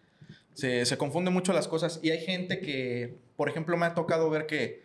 [0.56, 4.30] se, se confunden mucho las cosas y hay gente que, por ejemplo, me ha tocado
[4.30, 4.82] ver que,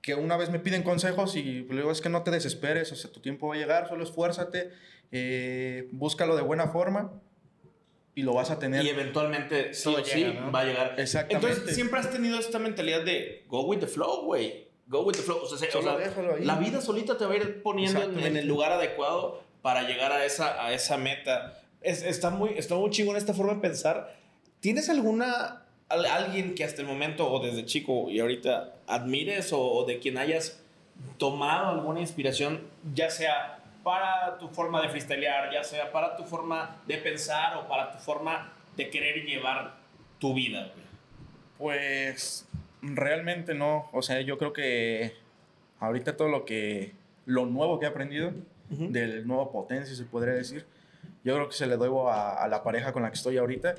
[0.00, 3.12] que una vez me piden consejos y luego es que no te desesperes, o sea,
[3.12, 4.70] tu tiempo va a llegar, solo esfuérzate,
[5.12, 7.12] eh, búscalo de buena forma
[8.14, 8.82] y lo vas a tener.
[8.86, 10.50] Y eventualmente sí sí ¿no?
[10.50, 10.94] va a llegar.
[10.98, 11.46] Exactamente.
[11.46, 14.68] Entonces, siempre has tenido esta mentalidad de go with the flow, güey.
[14.86, 15.40] Go with the flow.
[15.42, 18.48] O sea, o sea la vida solita te va a ir poniendo en, en, el
[18.48, 21.60] lugar adecuado para llegar a esa, a esa meta.
[21.82, 24.23] Es, está, muy, está muy chingón esta forma de pensar
[24.64, 29.84] ¿Tienes alguna, alguien que hasta el momento o desde chico y ahorita admires o, o,
[29.84, 30.58] de quien hayas
[31.18, 32.62] tomado alguna inspiración,
[32.94, 37.68] ya sea para tu forma de freestylear, ya sea para tu forma de pensar o
[37.68, 39.74] para tu forma de querer llevar
[40.18, 40.72] tu vida?
[41.58, 42.48] Pues
[42.80, 43.90] realmente no.
[43.92, 45.12] O sea, yo creo que
[45.78, 46.94] ahorita todo lo que,
[47.26, 48.28] lo nuevo que he aprendido,
[48.70, 48.88] uh -huh.
[48.88, 50.64] del nuevo potencia, se podría decir,
[51.22, 53.74] yo creo que se le debo a, a la pareja con la que estoy ahorita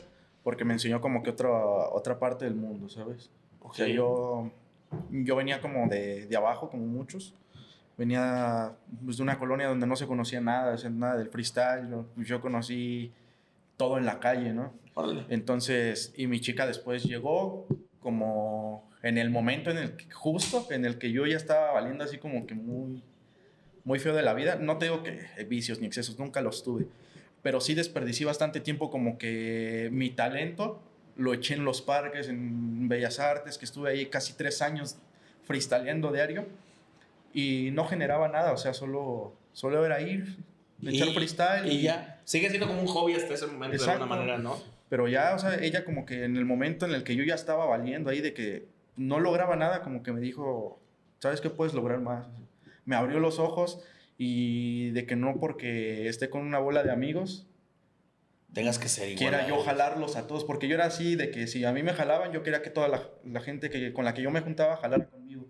[0.45, 3.31] porque me enseñó como que otra, otra parte del mundo, ¿sabes?
[3.61, 3.67] Okay.
[3.67, 4.51] O sea, yo,
[5.09, 7.33] yo venía como de, de abajo, como muchos.
[7.97, 11.89] Venía pues, de una colonia donde no se conocía nada, o sea, nada del freestyle.
[11.89, 13.11] Yo, yo conocí
[13.75, 14.71] todo en la calle, ¿no?
[14.93, 15.25] Órale.
[15.29, 17.65] Entonces, y mi chica después llegó
[17.99, 22.03] como en el momento en el que, justo en el que yo ya estaba valiendo
[22.03, 23.01] así como que muy,
[23.83, 24.57] muy feo de la vida.
[24.57, 26.85] No te digo que vicios ni excesos, nunca los tuve
[27.45, 30.81] pero sí desperdicié bastante tiempo como que mi talento
[31.15, 34.97] lo eché en los parques, en Bellas Artes, que estuve ahí casi tres años
[35.43, 36.47] freestyleando diario
[37.35, 40.37] y no generaba nada, o sea, solo, solo era ir,
[40.81, 41.71] echar freestyle.
[41.71, 43.99] Y, y, ya, sigue siendo como un hobby hasta ese momento Exacto.
[43.99, 44.57] de alguna manera, ¿no?
[44.89, 47.35] Pero ya, o sea, ella como que en el momento en el que yo ya
[47.35, 50.79] estaba valiendo ahí de que no lograba nada, como que me dijo,
[51.19, 52.25] ¿sabes qué puedes lograr más?
[52.85, 53.83] Me abrió los ojos
[54.17, 57.47] y de que no porque esté con una bola de amigos
[58.55, 59.17] tengas que ser igual.
[59.17, 61.93] Quiera yo jalarlos a todos, porque yo era así, de que si a mí me
[61.93, 64.77] jalaban, yo quería que toda la, la gente que, con la que yo me juntaba
[64.77, 65.45] jalara conmigo.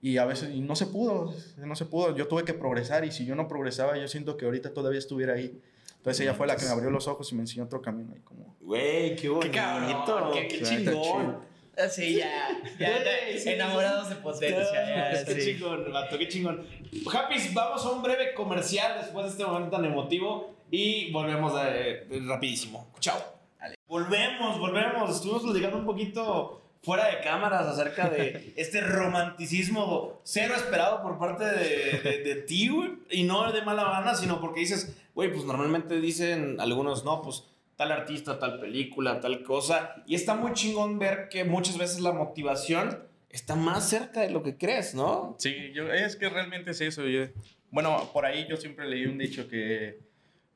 [0.00, 2.16] Y a veces y no se pudo, no se pudo.
[2.16, 5.34] Yo tuve que progresar y si yo no progresaba, yo siento que ahorita todavía estuviera
[5.34, 5.62] ahí.
[5.98, 8.12] Entonces ella fue la que me abrió los ojos y me enseñó otro camino.
[8.12, 8.56] Ahí como...
[8.60, 9.52] Güey, qué bonito.
[9.52, 11.51] Qué, cabrón, qué, qué chingón.
[11.90, 15.12] Sí, ya, ya, ya enamorados de potencia.
[15.14, 15.54] Ya, qué sí.
[15.54, 16.66] chingón, vato, qué chingón.
[17.10, 22.06] Happy, vamos a un breve comercial después de este momento tan emotivo y volvemos de,
[22.26, 22.90] rapidísimo.
[23.00, 23.18] Chao.
[23.58, 23.76] Dale.
[23.86, 25.16] Volvemos, volvemos.
[25.16, 31.44] Estuvimos platicando un poquito fuera de cámaras acerca de este romanticismo cero esperado por parte
[31.44, 32.90] de, de, de ti, güey.
[33.10, 37.44] Y no de mala gana, sino porque dices, güey, pues normalmente dicen algunos, no, pues
[37.82, 40.04] tal artista, tal película, tal cosa.
[40.06, 44.44] Y está muy chingón ver que muchas veces la motivación está más cerca de lo
[44.44, 45.34] que crees, ¿no?
[45.38, 47.04] Sí, yo, es que realmente es eso.
[47.06, 47.24] Yo,
[47.72, 49.98] bueno, por ahí yo siempre leí un dicho que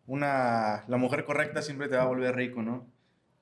[0.07, 2.87] una, la mujer correcta siempre te va a volver rico, ¿no?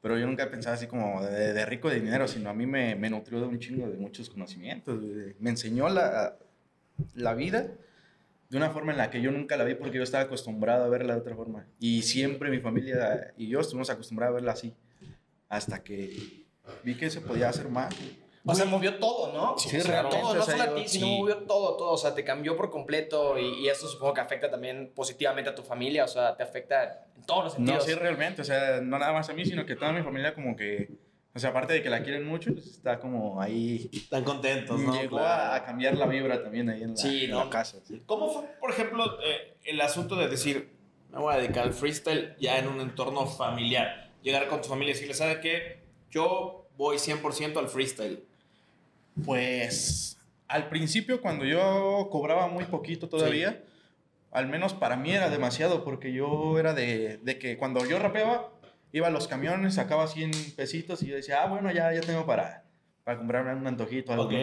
[0.01, 2.95] Pero yo nunca pensaba así como de, de rico de dinero, sino a mí me,
[2.95, 4.99] me, nutrió de un chingo de muchos conocimientos.
[5.41, 6.37] Me enseñó la,
[7.15, 7.71] la vida
[8.55, 10.89] de una forma en la que yo nunca la vi porque yo estaba acostumbrado a
[10.89, 11.67] verla de otra forma.
[11.81, 14.73] Y siempre mi familia y yo estuvimos acostumbrados a verla así.
[15.49, 16.45] Hasta que
[16.85, 17.93] vi que se podía hacer más.
[18.45, 19.59] O sea, movió todo, ¿no?
[19.59, 21.17] Sí, Todo, realmente, no o sea, solo a ti, sino sí.
[21.19, 21.91] movió todo, todo.
[21.91, 25.55] O sea, te cambió por completo y, y eso supongo que afecta también positivamente a
[25.57, 26.05] tu familia.
[26.05, 27.85] O sea, te afecta en todos los No, sentidos.
[27.87, 28.43] sí, realmente.
[28.43, 30.91] O sea, no nada más a mí, sino que toda mi familia como que...
[31.35, 33.91] O sea, aparte de que la quieren mucho, pues, está como ahí...
[33.93, 34.95] Están contentos, ¿no?
[34.95, 35.53] Llegó Claro.
[35.53, 37.45] a, a cambiar la vibra también ahí en la, Sí, en ¿no?
[37.45, 37.79] la casa.
[37.85, 38.01] sí.
[38.07, 40.71] ¿Cómo fue, por ejemplo, eh, el asunto de decir,
[41.11, 44.11] me voy a dedicar al freestyle ya en un entorno familiar?
[44.23, 45.79] Llegar con tu familia y decirle, ¿sabe qué?
[46.11, 48.23] Yo voy 100% al freestyle.
[49.25, 50.19] Pues
[50.49, 53.63] al principio cuando yo cobraba muy poquito todavía,
[54.33, 58.51] al menos para mí era demasiado porque yo era de, de que cuando yo rapeaba,
[58.95, 62.25] iba a los camiones, sacaba 100 pesitos y yo decía, ah, bueno, ya, ya tengo
[62.25, 62.63] para,
[63.03, 64.13] para comprarme un antojito.
[64.13, 64.33] Algo, Ok.
[64.33, 64.39] ¿no?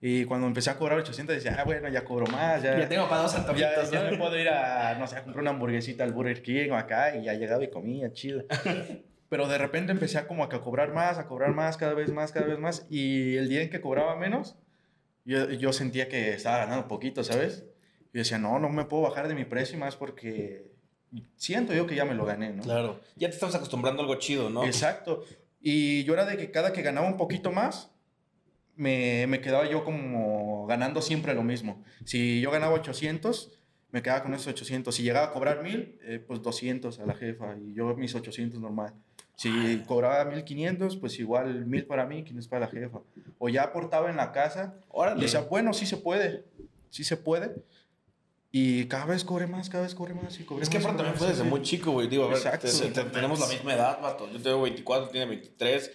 [0.00, 3.08] Y cuando empecé a cobrar 800 decía, ah, bueno, ya cobro más, ya, Ya tengo
[3.08, 4.10] para dos ya, antojitos, ya ¿no?
[4.12, 7.16] me puedo ir a, no sé, a comprar una hamburguesita al Burger King o acá
[7.16, 8.44] y ya llegaba y comía, chido.
[9.30, 12.30] Pero de repente empecé a como a cobrar más, a cobrar más, cada vez más,
[12.30, 12.86] cada vez más.
[12.90, 14.56] Y el día en que cobraba menos,
[15.24, 17.64] yo, yo sentía que estaba ganando poquito, ¿sabes?
[18.12, 20.67] Y decía, no, no me puedo bajar de mi precio más porque
[21.36, 22.62] siento yo que ya me lo gané, ¿no?
[22.62, 23.00] Claro.
[23.16, 24.64] Ya te estamos acostumbrando a algo chido, ¿no?
[24.64, 25.24] Exacto.
[25.60, 27.90] Y yo era de que cada que ganaba un poquito más,
[28.76, 31.82] me, me quedaba yo como ganando siempre lo mismo.
[32.04, 33.58] Si yo ganaba 800,
[33.90, 34.94] me quedaba con esos 800.
[34.94, 38.60] Si llegaba a cobrar 1000, eh, pues 200 a la jefa y yo mis 800
[38.60, 38.94] normal.
[39.34, 43.00] Si cobraba 1500, pues igual 1000 para mí, 500 para la jefa.
[43.38, 44.74] O ya aportaba en la casa.
[44.80, 45.22] Y Órale.
[45.22, 46.44] decía, bueno, sí se puede,
[46.90, 47.54] sí se puede.
[48.50, 50.96] Y cada vez cobré más, cada vez cobré más y Es que más, aparte cobré
[50.96, 52.08] también fue desde muy chico, güey.
[52.08, 52.66] Digo, a ver, Exacto.
[52.66, 54.30] te- te- tenemos la misma edad, vato.
[54.30, 55.90] Yo tengo 24, tiene 23.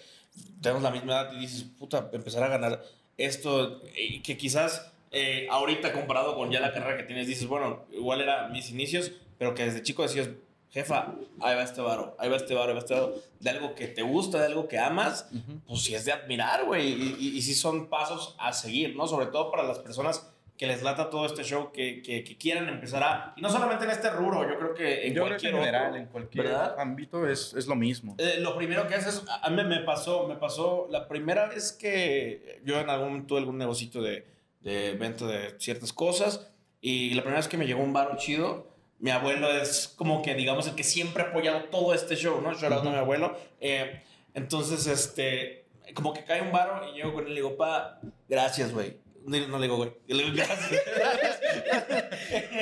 [0.62, 2.84] Tenemos la misma edad y dices, puta, empezar a ganar
[3.18, 7.86] esto eh, que quizás eh, ahorita comparado con ya la carrera que tienes, dices, bueno,
[7.92, 10.30] igual era mis inicios, pero que desde chico decías,
[10.70, 13.76] jefa, ahí va este varo, ahí va este varo, ahí va este varo, de algo
[13.76, 15.28] que te gusta, de algo que amas,
[15.68, 16.88] pues sí es de admirar, güey.
[16.94, 19.06] Y, y, y sí son pasos a seguir, ¿no?
[19.08, 22.70] Sobre todo para las personas que les lata todo este show, que, que, que quieran
[22.70, 23.34] empezar a...
[23.36, 25.60] Y no solamente en este rubro, yo creo que en Yo creo que cualquier en
[25.60, 26.80] general, otro, en cualquier ¿verdad?
[26.80, 28.16] ámbito es, es lo mismo.
[28.20, 32.62] Eh, lo primero que haces, a mí me pasó, me pasó la primera vez que
[32.64, 34.26] yo en algún momento tuve algún negocito de,
[34.62, 36.50] de venta de ciertas cosas
[36.82, 38.68] y la primera vez que me llegó un baro chido,
[39.00, 42.54] mi abuelo es como que digamos el que siempre ha apoyado todo este show, ¿no?
[42.54, 43.36] Shout out a mi abuelo.
[43.60, 44.02] Eh,
[44.34, 48.72] entonces, este, como que cae un baro y llego con él y digo, pa, gracias,
[48.74, 48.98] güey.
[49.26, 49.94] No, no le digo, güey.
[50.08, 50.82] Y le digo, gracias.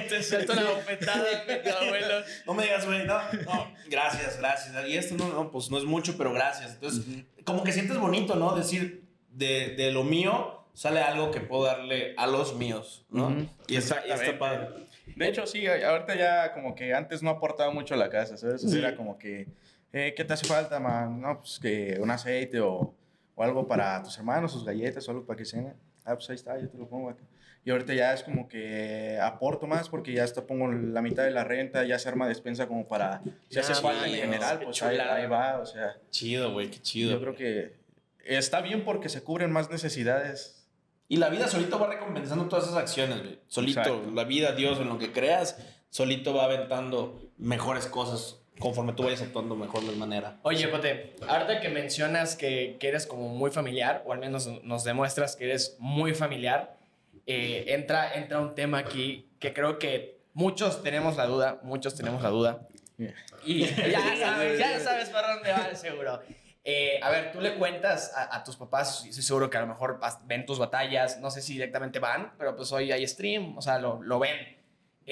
[0.10, 1.26] Te suelta una bofetada,
[1.64, 2.24] mi abuelo.
[2.46, 4.88] No me digas, güey, no, no, gracias, gracias.
[4.88, 6.74] Y esto no, no, pues no es mucho, pero gracias.
[6.74, 7.06] Entonces,
[7.46, 8.56] como que sientes bonito, ¿no?
[8.56, 13.30] Decir, de, de lo mío sale algo que puedo darle a los míos, ¿no?
[13.68, 14.34] Y está, y está Exactamente.
[14.34, 14.88] padre.
[15.16, 18.62] De hecho, sí, ahorita ya como que antes no aportaba mucho a la casa, ¿sabes?
[18.62, 18.78] Sí.
[18.78, 19.48] Era como que,
[19.92, 21.20] eh, ¿qué te hace falta, man?
[21.20, 22.94] No, pues que un aceite o,
[23.36, 25.76] o algo para tus hermanos, sus galletas o algo para que cenen.
[26.06, 27.24] Ah, pues ahí está, yo te lo pongo acá.
[27.64, 31.32] Y ahorita ya es como que aporto más porque ya hasta pongo la mitad de
[31.32, 34.98] la renta, ya se arma despensa como para, si hace falta en general, pues ahí,
[34.98, 37.12] ahí va, o sea, Chido, güey, qué chido.
[37.12, 37.76] yo creo que
[38.26, 40.68] está bien porque se cubren más necesidades.
[41.08, 43.40] Y la vida solito va recompensando todas esas acciones, güey.
[43.48, 44.12] Solito, Exacto.
[44.12, 45.58] la vida, Dios, en lo que creas,
[45.90, 50.38] solito va aventando mejores cosas conforme tú vayas actuando mejor de manera.
[50.44, 54.86] Oye, Pote, ahorita que mencionas que, que eres como muy familiar, o al menos nos
[54.86, 56.78] demuestras que eres muy familiar,
[57.26, 62.22] eh, entra, entra un tema aquí que creo que muchos tenemos la duda, muchos tenemos
[62.22, 62.68] la duda.
[63.44, 66.22] Y ya sabes, ya sabes para dónde va, seguro.
[66.64, 69.68] Eh, a ver, tú le cuentas a, a tus papás, estoy seguro que a lo
[69.68, 73.62] mejor ven tus batallas, no sé si directamente van, pero pues hoy hay stream, o
[73.62, 74.61] sea, lo, lo ven.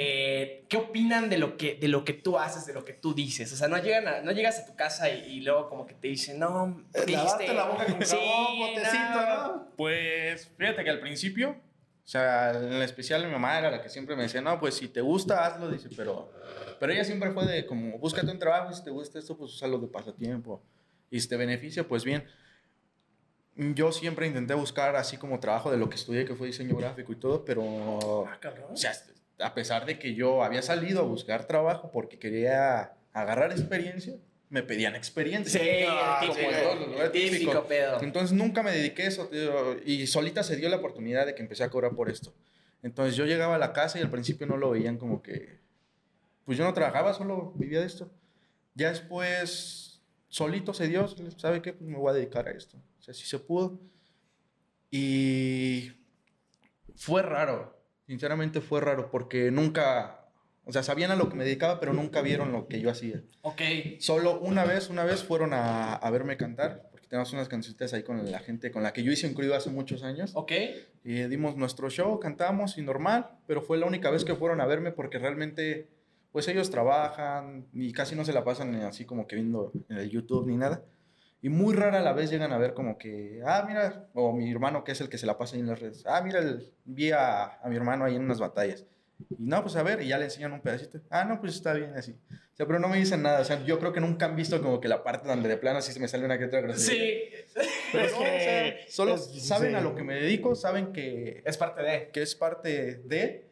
[0.02, 3.14] Eh, ¿Qué opinan de lo, que, de lo que tú haces, de lo que tú
[3.14, 3.52] dices?
[3.52, 5.94] O sea, no, llegan a- no llegas a tu casa y, y luego como que
[5.94, 9.48] te dicen, no, ¿qué Eh, la boca con Sí, jabón, botecito, no.
[9.58, 9.68] ¿no?
[9.76, 14.16] Pues fíjate que al principio, o sea, en especial mi mamá era la que siempre
[14.16, 16.32] me decía, no, pues si te gusta, hazlo, dice, pero,
[16.80, 19.52] pero ella siempre fue de como, búscate un trabajo, y si te gusta esto, pues
[19.54, 20.64] úsalo de pasatiempo,
[21.12, 22.26] y si te beneficia, pues bien.
[23.76, 27.12] Yo siempre intenté buscar así como trabajo de lo que estudié, que fue diseño gráfico
[27.12, 28.68] y todo, pero, Ah, cabrón.
[28.72, 28.94] o sea,
[29.40, 34.16] a pesar de que yo había salido a buscar trabajo porque quería agarrar experiencia,
[34.50, 35.62] me pedían experiencia.
[35.62, 38.02] Sí, Ah, como típico, el pedo.
[38.02, 41.42] Entonces nunca me dediqué a eso tío, y solita se dio la oportunidad de que
[41.42, 42.34] empecé a cobrar por esto.
[42.82, 45.60] Entonces yo llegaba a la casa y al principio no lo veían como que,
[46.46, 48.12] pues yo no trabajaba, solo vivía de esto.
[48.74, 51.74] Ya después, solito se dio, ¿sabe qué?
[51.74, 52.78] Pues me voy a dedicar a esto.
[53.00, 53.80] O sea, sí se pudo.
[54.90, 55.92] Y
[56.96, 57.79] fue raro.
[58.10, 60.26] Sinceramente fue raro porque nunca,
[60.66, 63.22] o sea, sabían a lo que me dedicaba, pero nunca vieron lo que yo hacía.
[63.44, 63.62] Ok.
[64.00, 68.02] Solo una vez, una vez fueron a, a verme cantar, porque tenemos unas canciones ahí
[68.02, 70.32] con la gente con la que yo hice un crudo hace muchos años.
[70.34, 70.54] Ok.
[71.04, 74.66] Y dimos nuestro show, cantamos y normal, pero fue la única vez que fueron a
[74.66, 75.88] verme porque realmente,
[76.32, 80.10] pues ellos trabajan y casi no se la pasan así como que viendo en el
[80.10, 80.84] YouTube ni nada.
[81.42, 84.52] Y muy rara a la vez llegan a ver como que, ah, mira, o mi
[84.52, 86.72] hermano que es el que se la pasa ahí en las redes, ah, mira, el-
[86.84, 88.86] vi a, a mi hermano ahí en unas batallas.
[89.38, 91.00] Y no, pues a ver, y ya le enseñan un pedacito.
[91.10, 92.12] Ah, no, pues está bien así.
[92.32, 93.40] O sea, pero no me dicen nada.
[93.42, 95.82] O sea, yo creo que nunca han visto como que la parte donde de plano
[95.82, 97.16] sí se me sale una que otra grosería.
[97.48, 97.64] Sí.
[97.92, 99.76] Pero no, o sea, solo es- saben sí.
[99.76, 102.10] a lo que me dedico, saben que Es parte de.
[102.12, 103.46] que es parte de.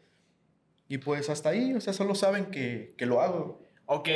[0.89, 3.61] Y pues hasta ahí, o sea, solo saben que, que lo hago.
[3.87, 4.07] Ok.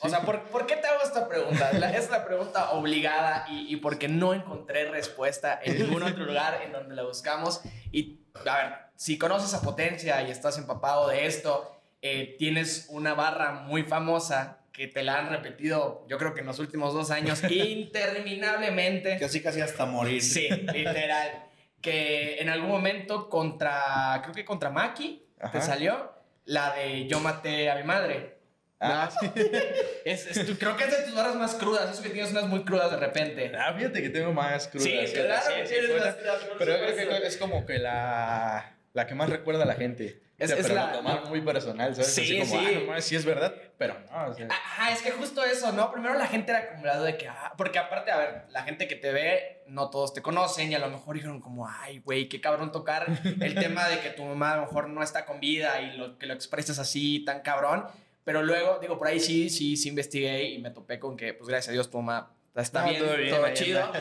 [0.00, 1.72] O sea, ¿por, por qué te hago esta pregunta?
[1.72, 6.60] La- es la pregunta obligada y, y porque no encontré respuesta en ningún otro lugar
[6.64, 7.60] en donde la buscamos.
[7.92, 13.14] Y, a ver, si conoces a Potencia y estás empapado de esto, eh, tienes una
[13.14, 17.10] barra muy famosa que te la han repetido, yo creo que en los últimos dos
[17.10, 19.18] años, interminablemente.
[19.18, 20.22] Casi casi hasta morir.
[20.22, 21.44] Sí, literal.
[21.80, 25.60] Que en algún momento contra, creo que contra Maki, te Ajá.
[25.60, 26.12] salió
[26.44, 28.37] la de yo maté a mi madre.
[28.80, 29.30] Ah, sí.
[30.04, 32.44] Es, es tu- creo que es de tus barras más crudas, eso que tienes unas
[32.44, 33.52] muy crudas de repente.
[33.54, 34.84] Ah, fíjate que tengo más crudas.
[34.88, 37.66] Sí, claro, Sí, sí, tienes suena- más crudas, por Pero yo creo que es como
[37.66, 40.22] que la, la que más recuerda a la gente.
[40.38, 42.14] Es- O sea, es la- lo toman muy personal, ¿sabes?
[42.14, 42.86] Sí, Así como, sí.
[42.94, 44.46] ah, sí es verdad, pero no, o sea.
[44.48, 45.90] Ajá, es que justo eso, ¿no?
[45.92, 48.94] Primero la gente era acumulado de que, ah, porque aparte, a ver, la gente que
[48.94, 52.40] te ve, no todos te conocen y a lo mejor dijeron como, ay, güey, qué
[52.40, 53.06] cabrón tocar
[53.40, 56.16] el tema de que tu mamá a lo mejor no está con vida y lo,
[56.18, 57.84] que lo expresas así tan cabrón.
[58.28, 61.48] Pero luego, digo, por ahí sí, sí, sí investigué y me topé con que, pues
[61.48, 63.92] gracias a Dios, tu mamá está No, bien, todo todo, bien, ahí chido.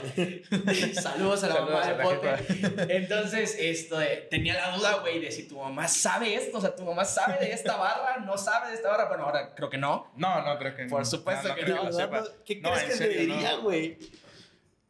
[1.01, 2.97] Saludos a la Saludos mamá a de la Pote.
[2.97, 6.75] Entonces, esto de- tenía la duda, güey, de si tu mamá sabe esto, o sea,
[6.75, 9.07] tu mamá sabe de esta barra, no sabe de esta barra.
[9.07, 10.11] Bueno, ahora creo que no.
[10.17, 12.25] No, no creo que Por supuesto que creo no, lo sepa.
[12.45, 13.61] ¿Qué No, crees que te serio, diría, no.
[13.61, 13.97] güey?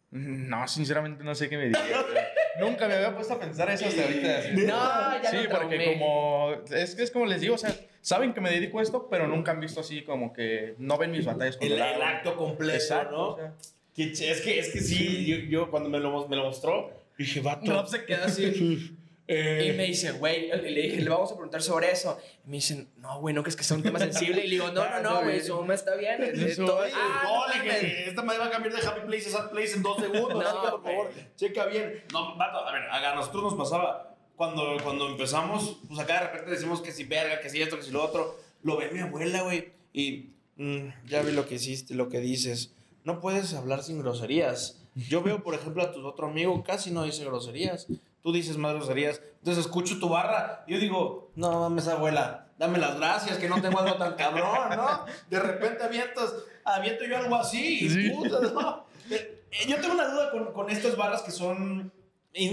[0.09, 1.83] No, sinceramente no sé qué me diría.
[2.59, 4.37] Nunca me había puesto a pensar eso hasta ahorita.
[4.39, 4.51] así.
[4.53, 5.93] No, ya sí, lo porque traumé.
[5.93, 6.51] como.
[6.71, 9.27] Es que es como les digo, o sea, saben que me dedico a esto, pero
[9.27, 12.73] nunca han visto así como que no ven mis batallas con El, el acto completo,
[12.75, 13.27] Exacto, ¿no?
[13.29, 13.53] o sea.
[13.95, 17.39] Ch- es, que, es que sí, yo, yo cuando me lo, me lo mostró, dije,
[17.41, 17.71] vato.
[17.71, 18.95] Rob se queda así.
[19.27, 22.17] eh, Y me dice, güey, le dije, le vamos a preguntar sobre eso.
[22.45, 24.41] Y me dicen, no, güey, no crees que sea un tema sensible.
[24.45, 26.23] Y le digo, no, no, Ah, no, güey, su mamá está bien.
[26.23, 29.27] es- es Eso, todo- Ah, no, no esta madre va a cambiar de Happy Place
[29.29, 30.33] a Sad Place en dos segundos.
[30.33, 32.03] No, así que, por favor, checa bien.
[32.13, 34.15] No, vato, a ver, a nosotros nos pasaba.
[34.35, 37.83] Cuando, cuando empezamos, pues acá de repente decimos que si verga, que si esto, que
[37.83, 38.39] si lo otro.
[38.63, 39.71] Lo ve mi abuela, güey.
[39.93, 42.73] Y mm, ya vi lo que hiciste, lo que dices.
[43.03, 44.79] No puedes hablar sin groserías.
[44.95, 47.87] Yo veo, por ejemplo, a tu otro amigo casi no dice groserías.
[48.27, 49.21] Tú dices más groserías.
[49.37, 53.61] Entonces escucho tu barra y yo digo, no mames, abuela, dame las gracias, que no
[53.61, 55.05] tengo algo tan cabrón, ¿no?
[55.29, 56.33] De repente avientas,
[56.65, 58.09] aviento yo algo así Sí.
[58.09, 58.83] puta, ¿no?
[59.09, 61.89] Eh, Yo tengo una duda con, con estas barras que son,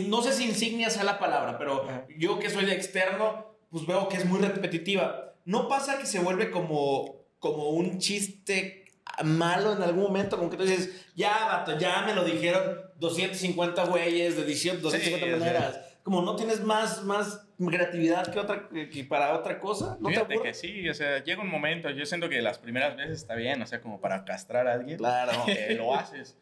[0.06, 4.08] no sé si insignia sea la palabra, pero yo que soy de externo, pues veo
[4.08, 5.32] que es muy repetitiva.
[5.44, 8.92] ¿No pasa que se vuelve como, como un chiste
[9.24, 10.36] malo en algún momento?
[10.38, 15.26] Como que tú dices, ya, vato, ya me lo dijeron 250 güeyes de 18, 250
[15.26, 15.38] Sí, sí.
[15.40, 15.80] maneras.
[16.02, 20.34] Como no tienes más, más creatividad que, otra, que para otra cosa, ¿no te Fíjate
[20.34, 20.48] aburre?
[20.50, 23.62] que sí, o sea, llega un momento, yo siento que las primeras veces está bien,
[23.62, 25.32] o sea, como para castrar a alguien, Claro.
[25.48, 26.36] eh, lo haces.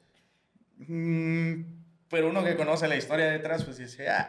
[0.79, 1.63] Mm,
[2.09, 4.29] pero uno que conoce la historia detrás, pues dice, ah,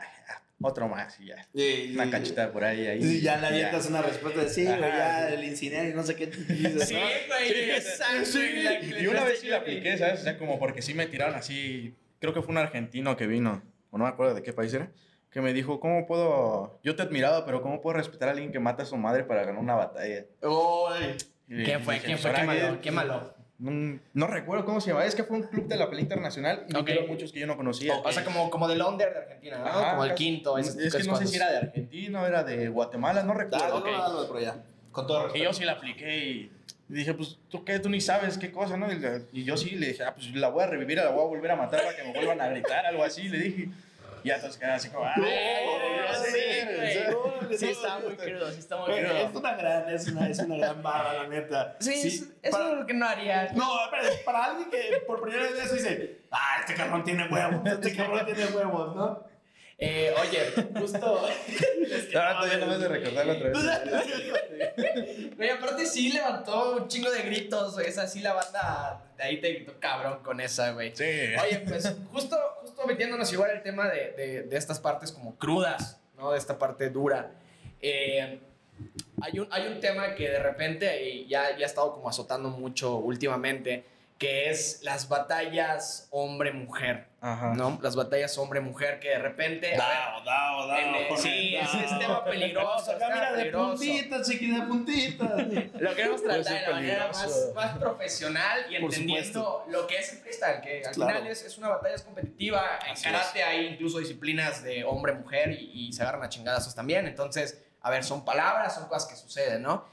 [0.62, 1.48] otro más y ya.
[1.56, 2.12] Sí, Una sí.
[2.12, 3.02] cachita por ahí, ahí.
[3.02, 5.34] Sí, ya le avientas una respuesta de sí, güey, ya, sí.
[5.34, 7.00] el incinerio y no sé qué dices, Sí, ¿no?
[7.02, 8.26] güey, Sí, exacto.
[8.26, 8.40] sí,
[8.84, 10.22] y que una vez sí la apliqué, ¿sabes?
[10.22, 11.96] O sea, como porque sí me tiraron así.
[12.24, 14.90] Creo que fue un argentino que vino, o no me acuerdo de qué país era,
[15.30, 16.80] que me dijo: ¿Cómo puedo.?
[16.82, 19.44] Yo te admiraba, pero ¿cómo puedo respetar a alguien que mata a su madre para
[19.44, 20.24] ganar una batalla?
[20.42, 21.18] Uy.
[21.50, 22.00] Y ¿Quién fue?
[22.00, 22.30] ¿Quién pues, fue?
[22.30, 22.82] ahora ¿Qué malo?
[22.82, 23.34] ¿Qué malo?
[23.60, 25.04] No, no recuerdo cómo se llama.
[25.04, 26.84] Es que fue un club de la pelea internacional y Ok.
[26.84, 27.94] metieron muchos que yo no conocía.
[28.06, 29.66] O sea, como, como del under de Argentina, ¿no?
[29.66, 30.58] Ajá, como el quinto.
[30.58, 33.82] Es, es que no sé si era de Argentina o era de Guatemala, no recuerdo.
[33.82, 33.98] Dale, Ok.
[34.08, 34.64] no, dale por allá.
[34.94, 35.44] Con todo Y respeto.
[35.44, 36.52] yo sí la apliqué y
[37.00, 37.80] dije, pues, ¿tú qué?
[37.80, 38.92] Tú ni sabes qué cosa, ¿no?
[38.92, 41.24] Y, le- y yo sí le dije, ah, pues la voy a revivir, la voy
[41.24, 43.70] a volver a matar para que me vuelvan a gritar, algo así, le dije.
[44.24, 46.98] Y ya todos quedaron así como, ah, No, sí, sí,
[47.50, 47.58] sí.
[47.58, 49.18] Sí, está muy crudo, sí está muy crudo.
[49.18, 51.76] Es una gran, es una, es una gran barra, la neta.
[51.80, 53.52] Sí, es- eso para- es lo que no haría.
[53.54, 57.62] No, pero para alguien que por primera vez eso dice, ah, este cabrón tiene huevos,
[57.70, 59.33] este cabrón tiene huevos, ¿no?
[59.78, 60.40] Eh, oye,
[60.80, 61.28] justo.
[61.82, 63.58] es que, Ahora todavía no me hace recordarlo otra vez.
[65.36, 67.88] Güey, aparte sí levantó un chingo de gritos, güey.
[67.88, 70.96] Esa sí la banda de ahí te gritó cabrón con esa, güey.
[70.96, 71.04] Sí.
[71.04, 76.00] Oye, pues justo, justo metiéndonos igual el tema de, de, de estas partes como crudas,
[76.18, 76.32] ¿no?
[76.32, 77.32] De esta parte dura.
[77.82, 78.40] eh,
[79.22, 82.50] hay, un, hay un tema que de repente y ya, ya ha estado como azotando
[82.50, 83.84] mucho últimamente,
[84.24, 87.54] que es las batallas hombre-mujer, Ajá.
[87.56, 87.78] ¿no?
[87.82, 89.76] Las batallas hombre-mujer que de repente...
[89.76, 90.78] Dao, dao, dao.
[90.78, 95.48] en- sí, es, es tema peligroso, es Acá mira de puntitas, chiquita, de puntitas.
[95.82, 100.14] Lo queremos tratar de la manera más, más profesional y Por entendiendo lo que es
[100.14, 101.16] el freestyle, que al Claro.
[101.18, 102.80] final es, es una batalla es competitiva.
[102.86, 107.08] En Así karate hay incluso disciplinas de hombre-mujer y, y se agarran a chingadazos también.
[107.08, 109.86] Entonces, a ver, son palabras, son cosas que suceden, ¿no?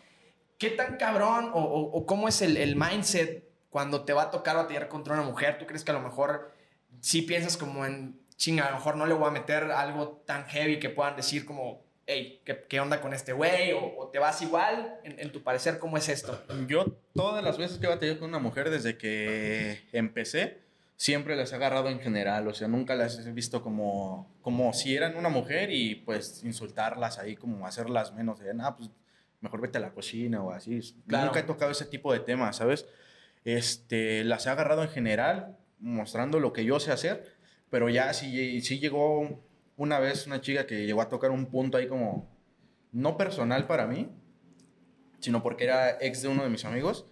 [0.56, 4.30] ¿Qué tan cabrón o, o- o cómo es el, el mindset cuando te va a
[4.30, 5.58] tocar batallar contra una mujer?
[5.58, 6.52] ¿Tú crees que a lo mejor
[7.00, 10.44] sí piensas como en, chinga, a lo mejor no le voy a meter algo tan
[10.46, 13.72] heavy que puedan decir como, hey, ¿qué, qué onda con este güey?
[13.72, 14.98] O, o te vas igual?
[15.04, 16.42] En, en tu parecer, ¿cómo es esto?
[16.66, 20.58] Yo todas las veces que he batallado con una mujer desde que empecé,
[21.00, 24.94] siempre las he agarrado en general, o sea, nunca las he visto como, como si
[24.94, 28.90] eran una mujer y pues insultarlas ahí, como hacerlas menos de, nada, pues
[29.40, 30.78] mejor vete a la cocina o así.
[31.06, 31.26] Claro.
[31.26, 32.86] Nunca he tocado ese tipo de temas, ¿sabes?
[33.44, 37.36] Este, las he agarrado en general, mostrando lo que yo sé hacer,
[37.70, 39.42] pero ya sí, sí llegó
[39.76, 42.28] una vez una chica que llegó a tocar un punto ahí como,
[42.92, 44.10] no personal para mí,
[45.20, 47.06] sino porque era ex de uno de mis amigos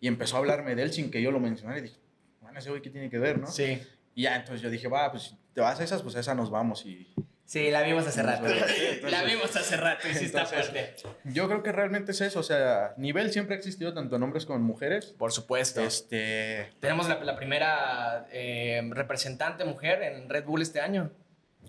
[0.00, 1.98] y empezó a hablarme de él sin que yo lo mencionara y dije,
[2.40, 3.46] bueno, ese güey qué tiene que ver, ¿no?
[3.46, 3.80] Sí.
[4.14, 6.34] Y ya, entonces yo dije, va, pues si te vas a esas, pues a esa
[6.34, 7.14] nos vamos y
[7.46, 8.46] Sí, la vimos hace rato.
[8.46, 10.94] Entonces- la vimos hace rato y sí está fuerte.
[11.24, 14.46] yo creo que realmente es eso, o sea, nivel siempre ha existido tanto en hombres
[14.46, 15.14] como en mujeres.
[15.18, 15.82] Por supuesto.
[15.82, 21.10] Este, Tenemos la, la primera eh, representante mujer en Red Bull este año.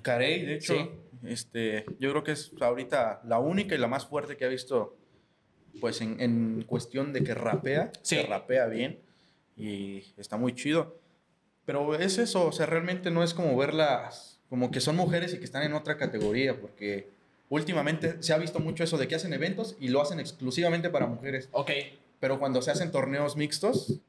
[0.01, 0.91] Carey, de hecho, Sí.
[1.27, 4.97] este, yo creo que es ahorita la única y la más fuerte que ha visto,
[5.81, 8.17] pues en, en cuestión de que rapea, Sí.
[8.17, 9.01] que rapea bien
[9.57, 10.99] y está muy chido.
[11.65, 15.39] Pero es eso, o sea, realmente no es como verlas como que son mujeres y
[15.39, 17.07] que están en otra categoría, porque
[17.49, 21.07] últimamente se ha visto mucho eso de que hacen eventos y lo hacen exclusivamente para
[21.07, 21.49] mujeres.
[21.51, 21.71] Ok.
[22.19, 23.99] Pero cuando se hacen torneos mixtos,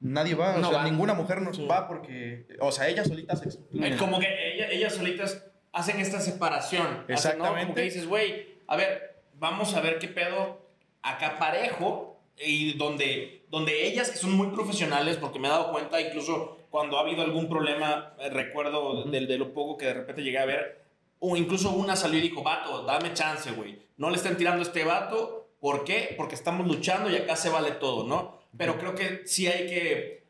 [0.00, 0.84] nadie va, o No sea, va.
[0.84, 3.96] ninguna mujer no va porque, o sea, ellas solitas se excluyen.
[3.98, 6.86] Como que ella- ellas solitas hacen esta separación.
[6.86, 7.14] Hacen, ¿no?
[7.14, 7.62] Exactamente.
[7.64, 10.60] Como que dices, güey, a ver, vamos a ver qué pedo
[11.02, 12.08] acá parejo.
[12.44, 16.96] Y donde, donde ellas, que son muy profesionales, porque me he dado cuenta, incluso cuando
[16.96, 20.46] ha habido algún problema, eh, recuerdo de, de lo poco que de repente llegué a
[20.46, 20.86] ver,
[21.18, 23.78] o incluso una salió y dijo, vato, dame chance, güey.
[23.98, 25.50] No le estén tirando a este vato.
[25.60, 26.14] ¿Por qué?
[26.16, 28.40] Porque estamos luchando y acá se vale todo, ¿no?
[28.56, 30.26] Pero creo que sí hay que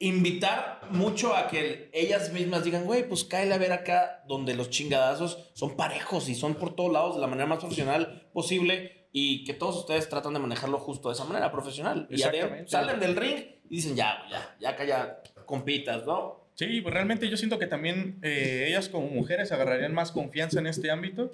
[0.00, 4.68] invitar mucho a que ellas mismas digan, güey, pues cáele a ver acá donde los
[4.68, 9.44] chingadazos son parejos y son por todos lados de la manera más profesional posible y
[9.44, 12.08] que todos ustedes tratan de manejarlo justo de esa manera, profesional.
[12.10, 12.18] Y
[12.66, 15.22] salen del ring y dicen, ya, ya, ya acá ya
[15.52, 16.40] compitas, ¿no?
[16.54, 20.66] Sí, pues realmente yo siento que también eh, ellas como mujeres agarrarían más confianza en
[20.66, 21.30] este ámbito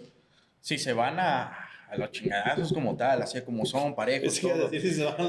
[0.61, 1.57] si se van a,
[1.89, 4.69] a los chingadazos como tal, así como son, parejos, todo.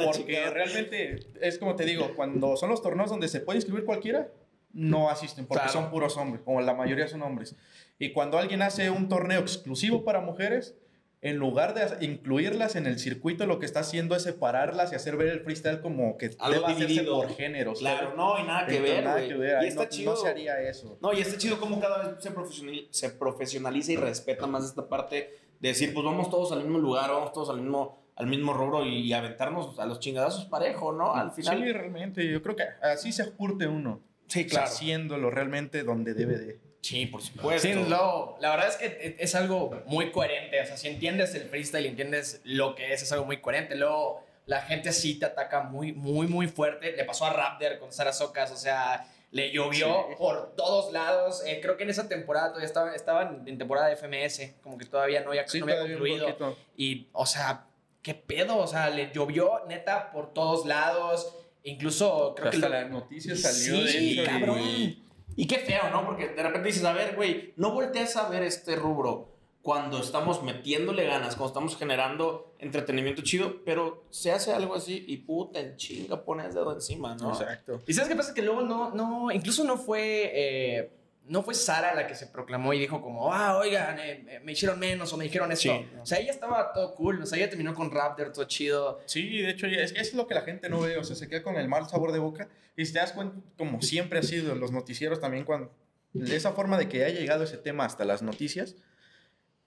[0.05, 4.27] Porque realmente es como te digo, cuando son los torneos donde se puede inscribir cualquiera,
[4.73, 5.79] no asisten porque Claro.
[5.81, 7.55] son puros hombres, como la mayoría son hombres.
[7.99, 10.73] Y cuando alguien hace un torneo exclusivo para mujeres,
[11.21, 15.17] en lugar de incluirlas en el circuito, lo que está haciendo es separarlas y hacer
[15.17, 17.21] ver el freestyle como que Algo debe hacerse dividido.
[17.21, 17.79] por géneros.
[17.79, 18.15] Claro, ¿sabes?
[18.15, 20.11] no, y nada que Entonces, ver, nada que ver, Y está no, chido.
[20.13, 20.97] no se haría eso.
[21.01, 24.87] No, y está chido como cada vez se, profesional- se profesionaliza y respeta más esta
[24.87, 28.53] parte de decir, pues vamos todos al mismo lugar, vamos todos al mismo, al mismo
[28.53, 31.13] rubro y, y aventarnos a los chingadazos parejo, ¿no?
[31.13, 31.57] Al final.
[31.61, 34.01] Sí, realmente, yo creo que así se curte uno.
[34.27, 36.59] Sí, O sea, haciéndolo realmente donde debe de.
[36.81, 37.67] Sí, por supuesto.
[37.67, 40.61] Sí, luego, la verdad es que e- es algo muy coherente.
[40.61, 43.75] O sea, si entiendes el freestyle, entiendes lo que es, es algo muy coherente.
[43.75, 46.93] Luego, la gente sí te ataca muy, muy, muy fuerte.
[46.93, 50.15] Le pasó a Raptor con Sara Socas, o sea, le llovió Sí.
[50.17, 51.43] por todos lados.
[51.45, 54.85] Eh, creo que en esa temporada todavía estaban estaban en temporada de FMS, como que
[54.85, 56.55] todavía no había, no había concluido.
[56.77, 57.65] Y, o sea,
[58.01, 58.57] ¿qué pedo?
[58.57, 61.35] O sea, le llovió neta por todos lados.
[61.63, 64.59] Incluso creo que Hasta la noticia salió de Sí, eso y- cabrón.
[64.61, 65.03] Y
[65.47, 66.05] qué feo, ¿no?
[66.05, 69.29] Porque de repente dices, a ver, güey, no volteas a ver este rubro
[69.61, 75.17] cuando estamos metiéndole ganas, cuando estamos generando entretenimiento chido, pero se hace algo así y
[75.17, 77.29] puta, en chinga pones dedo encima, ¿no?
[77.29, 77.81] Exacto.
[77.85, 78.33] ¿Y sabes qué pasa?
[78.33, 80.91] Que luego no, no, incluso no fue, eh,
[81.29, 84.77] no fue Sara la que se proclamó y dijo como, ah, oigan, eh, me hicieron
[84.79, 85.69] menos o me dijeron esto.
[85.71, 85.87] Sí.
[86.01, 88.99] O sea, ella estaba todo cool, o sea, ella terminó con Raptor, todo chido.
[89.05, 91.41] Sí, de hecho, es, es lo que la gente no ve, o sea, se queda
[91.43, 92.49] con el mal sabor de boca.
[92.75, 95.71] Y si te das cuenta, como siempre ha sido en los noticieros también, cuando
[96.13, 98.75] de esa forma de que haya llegado ese tema hasta las noticias,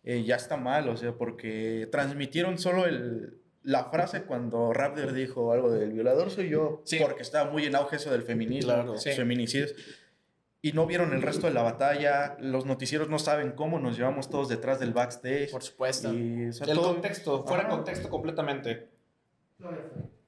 [0.05, 5.53] eh, ya está mal, o sea, porque transmitieron solo el, la frase cuando Raptor dijo
[5.53, 6.99] algo del violador soy yo, Sí.
[7.01, 8.99] porque estaba muy en auge eso del feminismo, Claro.
[8.99, 9.13] Sí.
[9.13, 9.75] feminicidios.
[10.65, 12.37] Y no vieron el resto de la batalla.
[12.39, 15.51] Los noticieros no saben cómo nos llevamos todos detrás del backstage.
[15.51, 16.13] Por supuesto.
[16.15, 17.73] Y, o sea, El todo- contexto, fuera Ajá.
[17.73, 18.89] contexto completamente.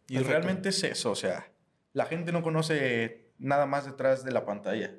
[0.08, 1.50] Y realmente es eso, o sea,
[1.92, 4.94] la gente no conoce nada más detrás de la pantalla.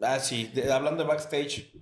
[0.00, 1.72] Ah, sí, de- hablando de backstage,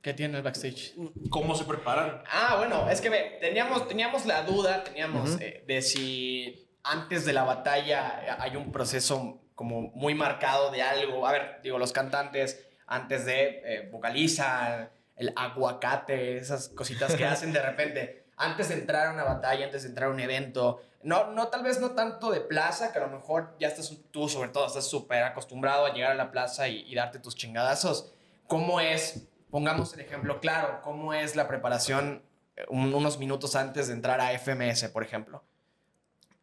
[0.00, 0.94] ¿Qué tiene el backstage?
[1.30, 2.22] ¿cómo se preparan?
[2.30, 7.32] Ah, bueno, es que ve, teníamos, teníamos la duda, teníamos eh, de si antes de
[7.32, 11.26] la batalla hay un proceso como muy marcado de algo.
[11.26, 17.52] A ver, digo, los cantantes antes de eh, vocalizan, el aguacate, esas cositas que hacen
[17.52, 18.24] de repente.
[18.36, 21.62] Antes de entrar a una batalla, antes de entrar a un evento, no, no tal
[21.62, 24.86] vez no tanto de plaza, que a lo mejor ya estás tú sobre todo, estás
[24.88, 28.12] súper acostumbrado a llegar a la plaza y, y darte tus chingadazos.
[28.48, 32.24] ¿Cómo es, pongamos el ejemplo claro, cómo es la preparación
[32.56, 35.44] eh, un- unos minutos antes de entrar a FMS, por ejemplo?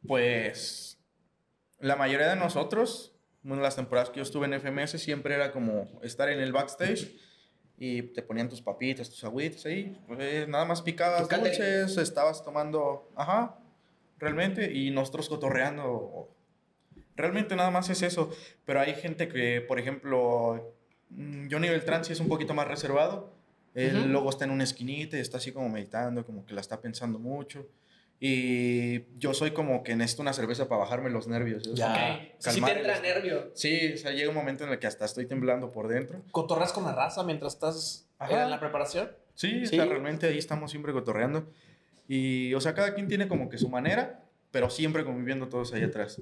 [0.07, 0.90] Pues
[1.82, 3.13] la mayoría de nosotros,
[3.43, 7.11] bueno, las temporadas que yo estuve en FMS, siempre era como estar en el backstage
[7.77, 11.51] y te ponían tus papitas, tus agüitas ahí, pues, nada más picabas Tu catering.
[11.57, 13.57] dulces, estabas tomando, ajá,
[14.19, 16.29] realmente, y nosotros cotorreando.
[17.15, 18.29] Realmente nada más es eso,
[18.65, 20.75] pero hay gente que, por ejemplo,
[21.09, 23.34] mm, Johnny Beltrán sí es un poquito más reservado.
[23.73, 24.07] Él Ujú.
[24.09, 27.17] luego está en una esquinita y está así como meditando, como que la está pensando
[27.19, 27.65] mucho.
[28.24, 31.63] Y yo soy como que necesito una cerveza para bajarme los nervios.
[31.74, 31.88] Ya.
[31.88, 33.51] Como Ok, sí te entra nervio.
[33.55, 36.22] Sí, o sea, llega un momento en el que hasta estoy temblando por dentro.
[36.32, 38.43] ¿Cotorras con la raza mientras estás Ajá.
[38.43, 39.09] en la preparación?
[39.34, 39.76] Sí, Sí.
[39.76, 41.49] o sea, realmente ahí estamos siempre cotorreando.
[42.07, 45.82] Y, o sea, cada quien tiene como que su manera, pero siempre conviviendo todos ahí
[45.82, 46.22] atrás.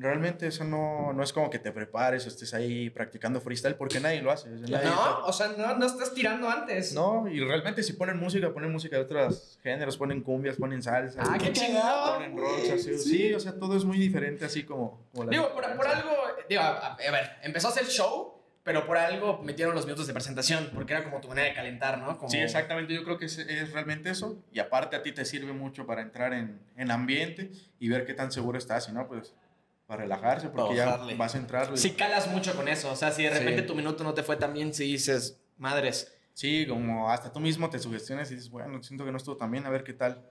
[0.00, 3.98] Realmente eso no, no es como que te prepares o estés ahí practicando freestyle porque
[4.00, 4.48] nadie lo hace.
[4.48, 6.92] nadie No, o sea, no, no estás tirando antes.
[6.94, 11.20] No, y realmente si ponen música, ponen música de otros géneros, ponen cumbias, ponen salsa.
[11.22, 11.82] Ah, qué chingón.
[12.14, 12.96] Ponen rocks, así.
[12.98, 15.00] Sí, o sea, todo es muy diferente así como...
[15.12, 16.10] como la- Digo, por, por algo,
[16.48, 20.12] digo, a, a ver, empezó a hacer show, pero por algo metieron los minutos de
[20.12, 22.18] presentación, porque era como tu manera de calentar, ¿no?
[22.18, 24.36] Como- Sí, exactamente, yo creo que es, es realmente eso.
[24.52, 28.14] Y aparte a ti te sirve mucho para entrar en, en ambiente y ver qué
[28.14, 29.34] tan seguro estás, y no, pues
[29.88, 31.76] para relajarse, porque ya vas a entrar.
[31.78, 33.66] Sí calas mucho con eso, o sea, si de repente Sí.
[33.66, 37.68] tu minuto no te fue tan bien, si dices, madres, Sí, como hasta tú mismo
[37.68, 40.30] te sugestionas y dices, bueno, siento que no estuvo tan bien, a ver qué tal.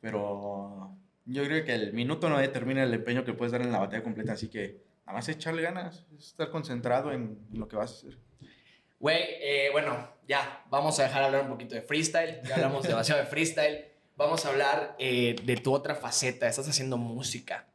[0.00, 0.90] Pero
[1.24, 4.02] yo creo que el minuto no determina el empeño que puedes dar en la batalla
[4.02, 7.94] completa, así que nada más echarle ganas, es estar concentrado en lo que vas a
[7.94, 8.18] hacer.
[8.98, 12.40] Güey, eh, bueno, ya, vamos a dejar hablar un poquito de freestyle.
[12.48, 13.84] Ya hablamos demasiado de freestyle.
[14.16, 16.48] Vamos a hablar eh, de tu otra faceta.
[16.48, 17.66] Estás haciendo música.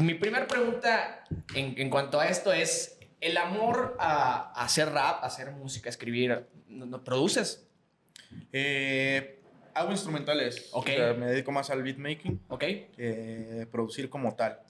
[0.00, 1.24] Mi primera pregunta
[1.54, 5.88] en, en cuanto a esto es: ¿el amor a, a hacer rap, a hacer música,
[5.88, 7.66] a escribir, ¿no, no produces?
[8.52, 9.40] Eh,
[9.74, 10.88] hago instrumentales, Ok.
[10.88, 12.40] o sea, me dedico más al beatmaking.
[12.48, 12.60] ¿Ok?
[12.96, 14.60] que producir como tal.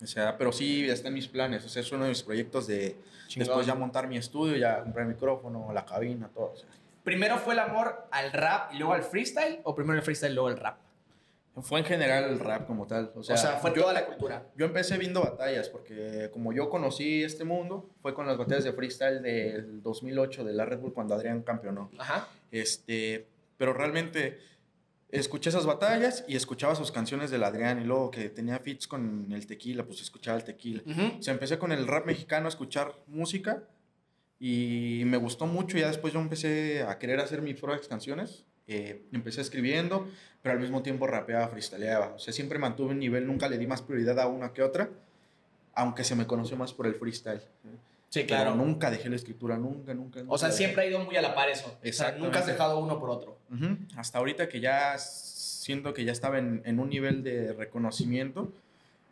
[0.00, 1.64] O sea, pero sí está en mis planes.
[1.64, 3.46] O sea, es uno de mis proyectos de Chingón.
[3.48, 6.52] después ya montar mi estudio, ya comprar el micrófono, la cabina, todo.
[6.52, 6.68] o sea.
[7.02, 9.60] ¿Primero fue el amor al rap y luego al freestyle?
[9.64, 10.76] ¿O primero el freestyle y luego el rap?
[11.62, 13.12] Fue en general el rap como tal.
[13.14, 14.46] O O sea, sea, fue yo, toda la cultura.
[14.56, 18.72] yo empecé viendo batallas porque como yo conocí este mundo, fue con las batallas de
[18.72, 21.90] freestyle del 2008 de la Red Bull cuando Adrián campeonó.
[21.98, 22.28] Ajá.
[22.50, 24.38] Este, pero realmente
[25.10, 29.32] escuché esas batallas y escuchaba sus canciones del Adrián y luego que tenía feats con
[29.32, 30.82] el tequila, pues escuchaba el tequila.
[31.18, 33.62] O sea, empecé con el rap mexicano a escuchar música
[34.38, 35.78] y me gustó mucho.
[35.78, 38.44] Ya después yo empecé a querer hacer mis propias canciones.
[38.68, 40.06] Eh, empecé escribiendo,
[40.42, 42.08] pero al mismo tiempo rapeaba, freestyleaba.
[42.14, 44.90] O sea, siempre mantuve un nivel, nunca le di más prioridad a una que otra,
[45.74, 47.40] aunque se me conoció más por el freestyle.
[48.10, 48.54] Sí, Pero claro.
[48.54, 50.20] nunca dejé la escritura, nunca, nunca.
[50.20, 50.58] O nunca sea, dejé.
[50.58, 51.78] siempre ha ido muy a la par eso.
[51.82, 53.38] O sea, nunca has dejado uno por otro.
[53.52, 53.76] Ujú.
[53.96, 58.52] Hasta ahorita que ya siento que ya estaba en, en un nivel de reconocimiento,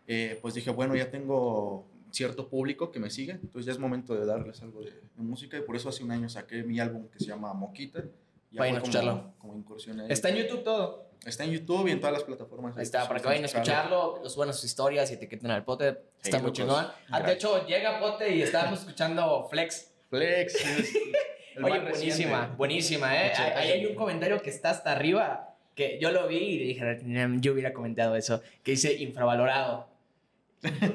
[0.06, 4.14] eh, pues dije, bueno, ya tengo cierto público que me sigue, entonces ya es momento
[4.14, 7.08] de darles algo de, de música y por eso hace un año saqué mi álbum
[7.08, 8.04] que se llama Moquita.
[8.50, 9.34] Ya Vayan a escucharlo.
[9.38, 9.64] Como.
[10.08, 11.06] Está en YouTube todo.
[11.24, 12.76] Está en YouTube y en todas las plataformas.
[12.76, 15.64] Ahí está, para que vayan a escucharlo, los suban a sus historias y etiqueten al
[15.64, 15.98] pote.
[16.22, 16.86] Está muy chingón.
[17.10, 19.92] Ah, de hecho, llega pote y estábamos escuchando Flex.
[20.08, 20.54] Flex.
[20.54, 20.94] es
[21.62, 23.32] Oye, buenísima, buenísima, ¿eh?
[23.34, 27.40] Ahí hay un comentario que está hasta arriba, que yo lo vi y dije, "Mm,
[27.40, 29.88] yo hubiera comentado eso, que dice infravalorado.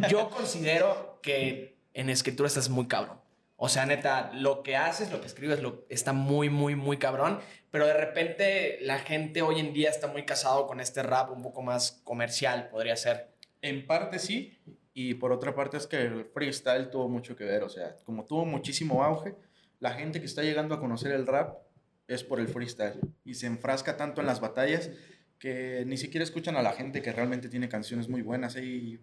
[0.10, 3.21] Yo considero que en escritura estás muy cabrón.
[3.64, 7.40] O sea, neta, lo que haces, lo que escribes, lo, está muy, muy, muy cabrón.
[7.70, 11.44] Pero de repente la gente hoy en día está muy casado con este rap un
[11.44, 13.36] poco más comercial, podría ser.
[13.62, 14.58] En parte sí,
[14.96, 18.26] y por otra parte es que el freestyle tuvo mucho que ver, o sea, como
[18.26, 19.36] tuvo muchísimo auge,
[19.80, 21.60] la gente que está llegando a conocer el rap
[22.08, 24.90] es por el freestyle y se enfrasca tanto en las batallas
[25.38, 29.00] que ni siquiera escuchan a la gente que realmente tiene canciones muy buenas, hay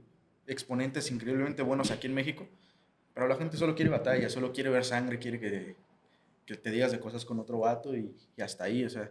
[0.49, 2.49] exponentes increíblemente buenos aquí en México,
[3.19, 5.75] Pero la gente solo quiere batalla, solo quiere ver sangre, quiere que,
[6.47, 9.11] que te digas de cosas con otro vato y, y hasta ahí, o sea.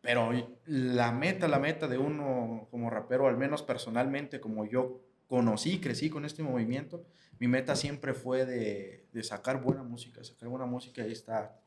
[0.00, 0.30] Pero
[0.64, 6.08] la meta, la meta de uno como rapero, al menos personalmente, como yo conocí, crecí
[6.08, 7.04] con este movimiento,
[7.38, 11.60] mi meta siempre fue de, de sacar buena música, sacar buena música y está,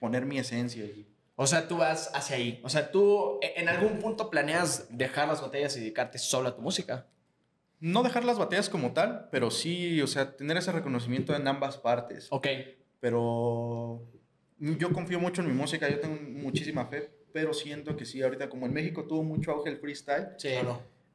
[0.00, 1.06] poner mi esencia y
[1.36, 2.60] O sea, tú vas hacia ahí.
[2.64, 6.60] O sea, tú en algún punto planeas dejar las batallas y dedicarte solo a tu
[6.60, 7.06] música.
[7.80, 11.76] No dejar las batallas como tal, pero sí, o sea, tener ese reconocimiento en ambas
[11.78, 12.28] partes.
[12.30, 12.46] Ok.
[13.00, 14.02] Pero
[14.58, 18.48] yo confío mucho en mi música, yo tengo muchísima fe, pero siento que sí, ahorita
[18.48, 20.48] como en México tuvo mucho auge el freestyle, Sí.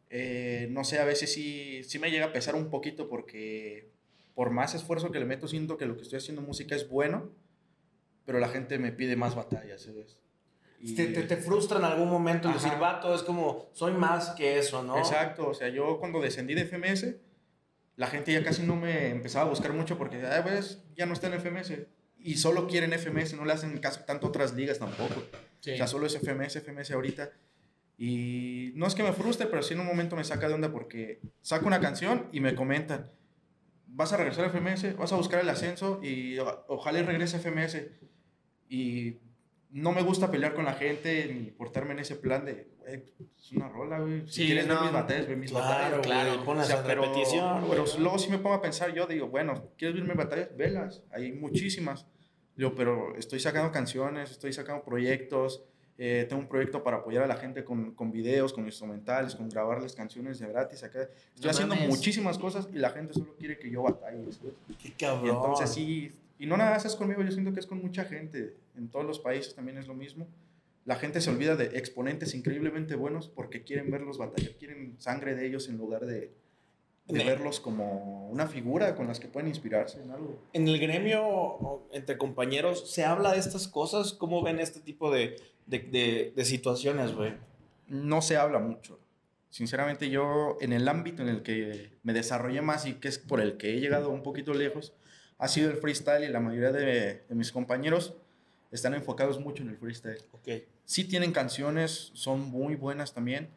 [0.09, 3.89] eh, no sé, a veces sí, sí me llega a pesar un poquito porque
[4.35, 6.87] por más esfuerzo que le meto, siento que lo que estoy haciendo en música es
[6.87, 7.31] bueno,
[8.25, 10.17] pero la gente me pide más batallas, ¿sabes?
[10.83, 12.57] Y- Te, te, te frustra en algún momento Ajá.
[12.57, 14.97] decir, vato, es como, soy más que eso, ¿no?
[14.97, 17.15] Exacto, o sea, yo cuando descendí de FMS,
[17.97, 21.13] la gente ya casi no me empezaba a buscar mucho porque, ah, pues, ya no
[21.13, 21.73] está en FMS.
[22.23, 25.23] Y solo quieren FMS, no le hacen caso tanto a otras ligas tampoco.
[25.59, 25.71] Sí.
[25.73, 27.31] O sea, solo es FMS, FMS ahorita.
[27.97, 30.71] Y no es que me frustre, pero sí en un momento me saca de onda
[30.71, 33.11] porque saco una canción y me comentan,
[33.87, 37.39] vas a regresar a FMS, vas a buscar el ascenso y ojalá y regrese a
[37.39, 37.77] FMS.
[38.69, 39.17] Y
[39.71, 43.03] no me gusta pelear con la gente ni portarme en ese plan de, güey,
[43.37, 44.21] es una rola, güey.
[44.27, 44.83] Si Sí, quieres ver no.
[44.83, 45.99] mis batallas, ve mis Claro, batallas.
[46.07, 46.43] claro, claro.
[46.45, 49.69] pones O sea, pero, repetición, pero luego sí me pongo a pensar, yo digo, bueno,
[49.77, 50.55] ¿quieres ver mis batallas?
[50.57, 52.05] Velas, hay muchísimas.
[52.55, 55.63] Digo, pero estoy sacando canciones, estoy sacando proyectos,
[55.97, 59.47] eh, tengo un proyecto para apoyar a la gente con, con videos, con instrumentales, con
[59.49, 61.03] grabarles canciones de gratis acá.
[61.03, 61.89] Estoy No haciendo mames.
[61.89, 64.31] muchísimas cosas y la gente solo quiere que yo batalle.
[64.33, 64.53] ¿sabes?
[64.81, 65.35] Qué Y cabrón.
[65.35, 68.57] entonces sí, y no nada más es conmigo, yo siento que es con mucha gente.
[68.75, 70.27] En todos los países también es lo mismo.
[70.85, 75.45] La gente se olvida de exponentes increíblemente buenos porque quieren verlos batallar, quieren sangre de
[75.45, 76.33] ellos en lugar de,
[77.07, 80.39] de verlos como una figura con las que pueden inspirarse en algo.
[80.53, 84.13] En el gremio, entre compañeros, ¿se habla de estas cosas?
[84.13, 85.35] ¿Cómo ven este tipo de,
[85.67, 87.33] de, de, de situaciones, güey?
[87.87, 88.99] No se habla mucho.
[89.51, 93.39] Sinceramente yo en el ámbito en el que me desarrollé más y que es por
[93.39, 94.93] el que he llegado un poquito lejos,
[95.37, 98.15] ha sido el freestyle y la mayoría de mis compañeros
[98.71, 100.21] están enfocados mucho en el freestyle.
[100.33, 100.63] Ok.
[100.85, 103.49] sí tienen canciones, son muy buenas también,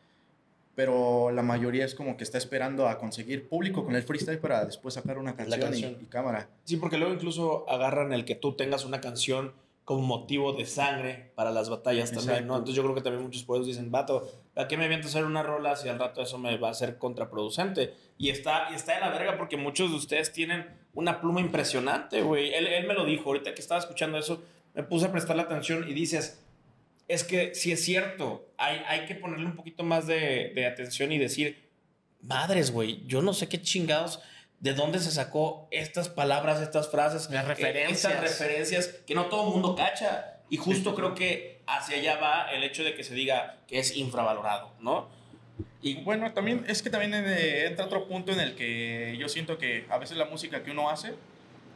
[0.74, 4.64] pero la mayoría es como que está esperando a conseguir público con el freestyle para
[4.64, 5.96] después sacar una canción, y- canción.
[6.02, 6.48] Y, cámara.
[6.64, 9.52] Sí, porque luego incluso agarran el que tú tengas una canción
[9.84, 12.46] como motivo de sangre para las batallas también, Exacto.
[12.46, 12.54] ¿no?
[12.56, 15.26] Entonces yo creo que también muchos pueblos dicen, vato, ¿a qué me aviento a hacer
[15.26, 17.92] una rola si al rato eso me va a ser contraproducente?
[18.16, 22.22] Y está, y está en la verga porque muchos de ustedes tienen una pluma impresionante,
[22.22, 22.54] güey.
[22.54, 24.42] Él, él me lo dijo, ahorita que estaba escuchando eso,
[24.74, 26.42] me puse a prestarle atención y dices,
[27.08, 31.12] es que si es cierto, hay, hay que ponerle un poquito más de, de atención
[31.12, 31.68] y decir,
[32.22, 34.20] madres, güey, yo no sé qué chingados,
[34.60, 38.04] de dónde se sacó estas palabras, estas frases, Las eh, referencias.
[38.04, 40.40] estas referencias que no todo el mundo cacha.
[40.48, 43.96] Y justo creo que hacia allá va el hecho de que se diga que es
[43.96, 45.08] infravalorado, ¿no?
[45.82, 49.58] Y bueno, también es que también eh, entra otro punto en el que yo siento
[49.58, 51.14] que a veces la música que uno hace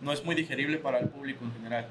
[0.00, 1.88] no es muy digerible para el público en general.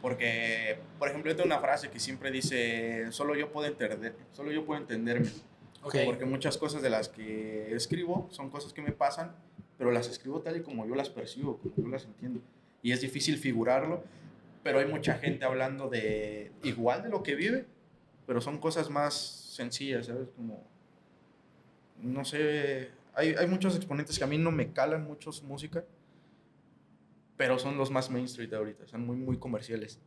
[0.00, 4.50] Porque, por ejemplo, yo tengo una frase que siempre dice, solo yo puedo entender, solo
[4.50, 5.28] yo puedo entenderme.
[5.82, 5.96] Ok.
[6.04, 9.34] Porque muchas cosas de las que escribo son cosas que me pasan,
[9.78, 12.40] pero las escribo tal y como yo las percibo, como yo las entiendo.
[12.82, 14.02] Y es difícil figurarlo,
[14.62, 17.66] pero hay mucha gente hablando de igual de lo que vive,
[18.26, 20.28] pero son cosas más sencillas, ¿sabes?
[20.36, 20.62] Como,
[22.02, 25.84] no sé, hay, hay muchos exponentes que a mí no me calan mucho su música,
[27.40, 29.98] pero son los más mainstream de ahorita, son muy, muy comerciales.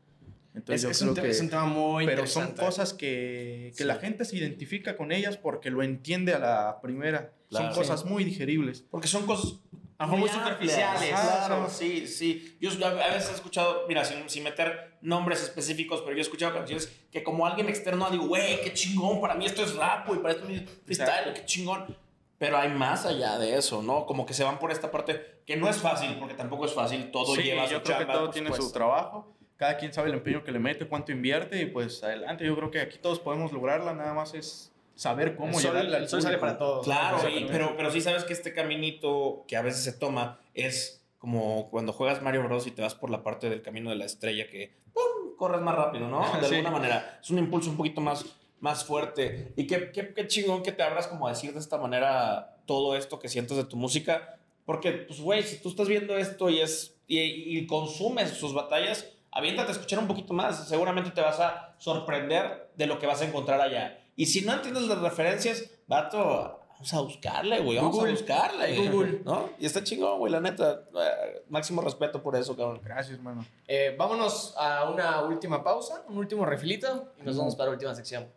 [0.53, 1.29] Entonces Es, yo es un, creo te- que...
[1.29, 3.83] es un tema muy Pero son cosas que, que Sí.
[3.85, 7.33] la gente se identifica con ellas porque lo entiende a la primera.
[7.49, 7.65] Claro.
[7.65, 8.85] Son cosas muy digeribles.
[8.91, 9.55] Porque son cosas
[9.97, 10.35] A muy amplias.
[10.35, 11.09] superficiales.
[11.09, 11.69] Claro, Ajá.
[11.69, 12.55] sí, sí.
[12.61, 16.53] Yo a veces he escuchado, mira, sin, sin meter nombres específicos, pero yo he escuchado
[16.53, 20.21] canciones que como alguien externo digo, güey, qué chingón, para mí esto es rap, güey,
[20.21, 21.97] para esto es freestyle, qué chingón.
[22.43, 24.05] Pero hay más allá de eso, ¿no?
[24.05, 27.09] Como que se van por esta parte que no es fácil, porque tampoco es fácil,
[27.09, 28.67] todo Sí, lleva su yo creo que chamba, todo por tiene supuesto.
[28.67, 29.33] su trabajo.
[29.55, 32.45] Cada quien sabe el empeño que le mete, cuánto invierte y pues adelante.
[32.45, 36.09] Yo creo que aquí todos podemos lograrla, nada más es saber cómo sol, llegarle al
[36.09, 36.83] sol sale para todos.
[36.83, 41.01] Claro, y- pero, pero sí sabes que este caminito que a veces se toma es
[41.19, 42.67] como cuando juegas Mario Bros.
[42.67, 45.37] y te vas por la parte del camino de la estrella que ¡pum!
[45.37, 46.19] corres más rápido, ¿no?
[46.41, 46.55] De Sí.
[46.55, 47.19] alguna manera.
[47.23, 48.25] Es un impulso un poquito más,
[48.63, 49.51] más fuerte.
[49.57, 52.95] Y qué, qué, qué chingón que te abras como a decir de esta manera todo
[52.95, 54.39] esto que sientes de tu música.
[54.65, 59.05] Porque, pues, güey, si tú estás viendo esto y, es, y, y consumes sus batallas,
[59.31, 60.65] aviéntate a escuchar un poquito más.
[60.69, 63.99] Seguramente te vas a sorprender de lo que vas a encontrar allá.
[64.15, 67.77] Y si no entiendes las referencias, vato, Vamos a buscarle, güey.
[67.77, 68.09] Vamos Google.
[68.11, 68.89] a buscarle.
[68.89, 69.21] Google.
[69.25, 69.49] ¿No?
[69.57, 70.83] Y está chingón, güey, la neta.
[70.93, 72.81] Eh, Máximo respeto por eso, cabrón.
[72.83, 73.45] Gracias, hermano.
[73.67, 77.95] Eh, vámonos a una última pausa, un último refilito y nos vamos para la última
[77.95, 78.27] sección.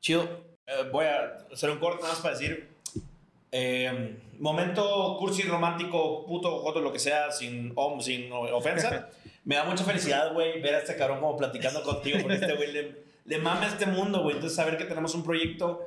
[0.00, 0.22] Chido.
[0.66, 2.68] Eh, voy a hacer un corte nada más para decir.
[3.50, 9.08] eh, momento cursi, romántico, puto, joto, lo que sea, sin, om, sin ofensa.
[9.44, 12.70] Me da mucha felicidad, güey, ver a este cabrón como platicando contigo, porque este güey
[12.72, 14.36] le, le mama este mundo, güey.
[14.36, 15.84] Entonces, saber que tenemos un proyecto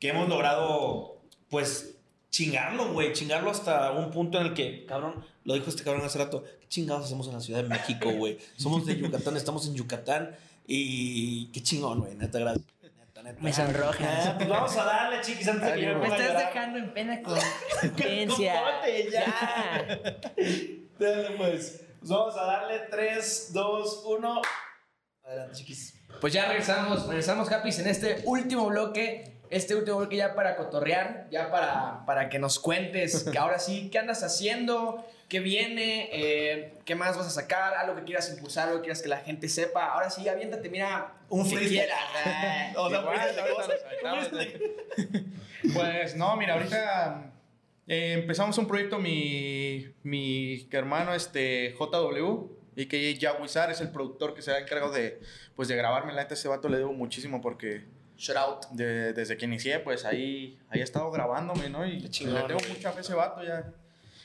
[0.00, 1.13] que hemos logrado,
[1.54, 1.94] pues,
[2.30, 6.18] chingarlo, güey, chingarlo hasta un punto en el que, cabrón, lo dijo este cabrón hace
[6.18, 8.38] rato, ¿qué chingados hacemos en la Ciudad de México, güey?
[8.56, 10.36] Somos de Yucatán, estamos en Yucatán
[10.66, 12.66] y qué chingón, güey, neta, gracias.
[12.82, 13.40] Neta, neta.
[13.40, 14.26] Me sonrojas.
[14.26, 16.46] Ah, pues vamos a darle, chiquis, antes de que yo me Me estás llorar.
[16.48, 17.38] dejando en pena con.
[17.82, 18.82] Ponte ya.
[19.12, 20.00] Ya.
[20.98, 21.84] Dale, pues.
[22.00, 24.42] Pues vamos a darle 3, 2, 1.
[25.22, 25.94] Adelante, chiquis.
[26.20, 29.33] Pues ya regresamos, regresamos, Happys, en este último bloque.
[29.50, 33.88] Este último bloque ya para cotorrear, ya para, para que nos cuentes que ahora sí,
[33.90, 35.04] ¿qué andas haciendo?
[35.28, 36.08] ¿Qué viene?
[36.12, 37.74] Eh, ¿Qué más vas a sacar?
[37.74, 39.86] Algo que quieras impulsar, algo que quieras que la gente sepa.
[39.86, 41.98] Ahora sí, aviéntate, mira, Un quieras.
[42.76, 45.24] O sea, aventamos de-
[45.72, 47.32] Pues no, mira, ahorita
[47.86, 53.90] eh, empezamos un proyecto, mi, mi hermano este, JW, y que ya Wizar es el
[53.90, 55.20] productor que se ha encargado de,
[55.56, 56.12] pues, de grabarme.
[56.12, 57.84] La neta, ese vato le debo muchísimo porque
[58.16, 58.66] Shout out.
[58.72, 61.86] de- desde que inicié, pues ahí, ahí ha estado grabándome, ¿no?
[61.86, 62.72] Y chingón, le tengo güey.
[62.72, 63.72] mucha fe a ese vato ya.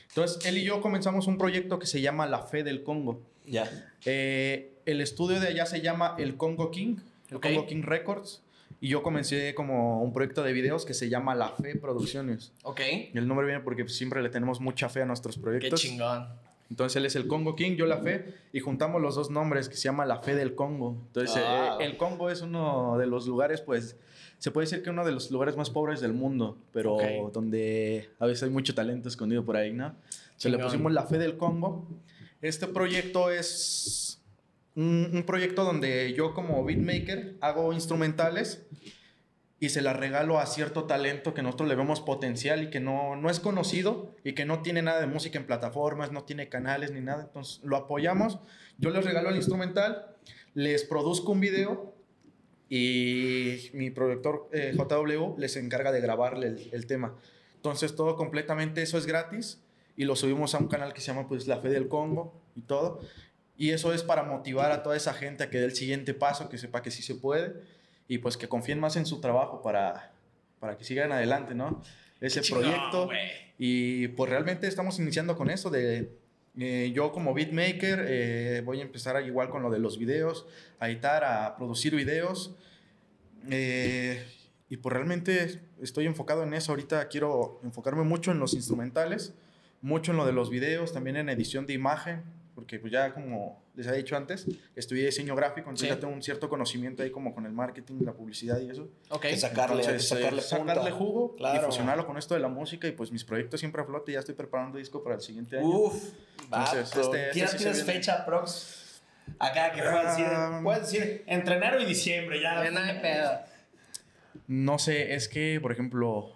[0.08, 3.20] Entonces, él y yo comenzamos un proyecto que se llama La Fe del Congo.
[3.46, 3.68] Ya.
[4.04, 6.96] Eh, el estudio de allá se llama El Congo King,
[7.30, 7.42] el Ok.
[7.46, 8.42] Congo King Records.
[8.82, 12.52] Y yo comencé como un proyecto de videos que se llama La Fe Producciones.
[12.62, 12.80] Ok.
[13.12, 15.80] Y el nombre viene porque siempre le tenemos mucha fe a nuestros Qué proyectos.
[15.80, 16.28] chingón.
[16.70, 19.74] Entonces él es el Congo King, yo La Fe, y juntamos los dos nombres que
[19.74, 20.96] se llama La Fe del Congo.
[21.08, 21.76] Entonces Ah.
[21.80, 23.96] eh, el Congo es uno de los lugares, pues,
[24.38, 27.32] se puede decir que uno de los lugares más pobres del mundo, pero Ok.
[27.32, 29.94] donde a veces hay mucho talento escondido por ahí, ¿no?
[30.36, 31.86] Se le pusimos La Fe del Congo.
[32.40, 34.22] Este proyecto es
[34.76, 38.64] un, un proyecto donde yo como beatmaker hago instrumentales
[39.62, 43.14] y se las regalo a cierto talento que nosotros le vemos potencial y que no,
[43.16, 46.92] no es conocido y que no tiene nada de música en plataformas, no tiene canales
[46.92, 47.24] ni nada.
[47.24, 48.38] Entonces lo apoyamos.
[48.78, 50.16] Yo les regalo el instrumental,
[50.54, 51.94] les produzco un video
[52.70, 57.14] y mi productor eh, JW les encarga de grabarle el, el tema.
[57.56, 59.60] Entonces todo completamente eso es gratis
[59.94, 62.62] y lo subimos a un canal que se llama pues La Fe del Congo y
[62.62, 63.02] todo.
[63.58, 66.48] Y eso es para motivar a toda esa gente a que dé el siguiente paso,
[66.48, 67.78] que sepa que sí se puede
[68.10, 70.10] y pues que confíen más en su trabajo para,
[70.58, 71.80] para que sigan adelante, ¿no?
[72.20, 73.08] Ese proyecto.
[73.56, 76.10] Y pues realmente estamos iniciando con eso de...
[76.58, 80.44] eh, yo como beatmaker eh, voy a empezar igual con lo de los videos,
[80.80, 82.56] a editar, a producir videos.
[83.48, 84.26] eh,
[84.68, 86.72] y pues realmente estoy enfocado en eso.
[86.72, 89.34] Ahorita quiero enfocarme mucho en los instrumentales,
[89.82, 92.24] mucho en lo de los videos, también en edición de imagen,
[92.56, 95.94] porque pues ya como les he dicho antes, estudié diseño gráfico, entonces Sí.
[95.94, 98.88] ya tengo un cierto conocimiento ahí como con el marketing, la publicidad y eso.
[99.10, 99.22] Ok.
[99.22, 101.60] Que sacarle, Entonces, eh, sacarle, sacarle, jugo Claro.
[101.60, 104.12] y fusionarlo con esto de la música y pues mis proyectos siempre a flote.
[104.12, 105.66] Ya estoy preparando disco para el siguiente año.
[105.68, 105.94] Uf.
[106.52, 109.02] Va, Entonces, pero este- este ¿tienes, sí fecha, Prox?
[109.38, 110.60] Acá que puedes decir, Ah.
[110.62, 112.68] puedes decir entre enero y diciembre ya.
[112.70, 113.30] No hay pedo.
[114.46, 116.32] No sé, es que, por ejemplo,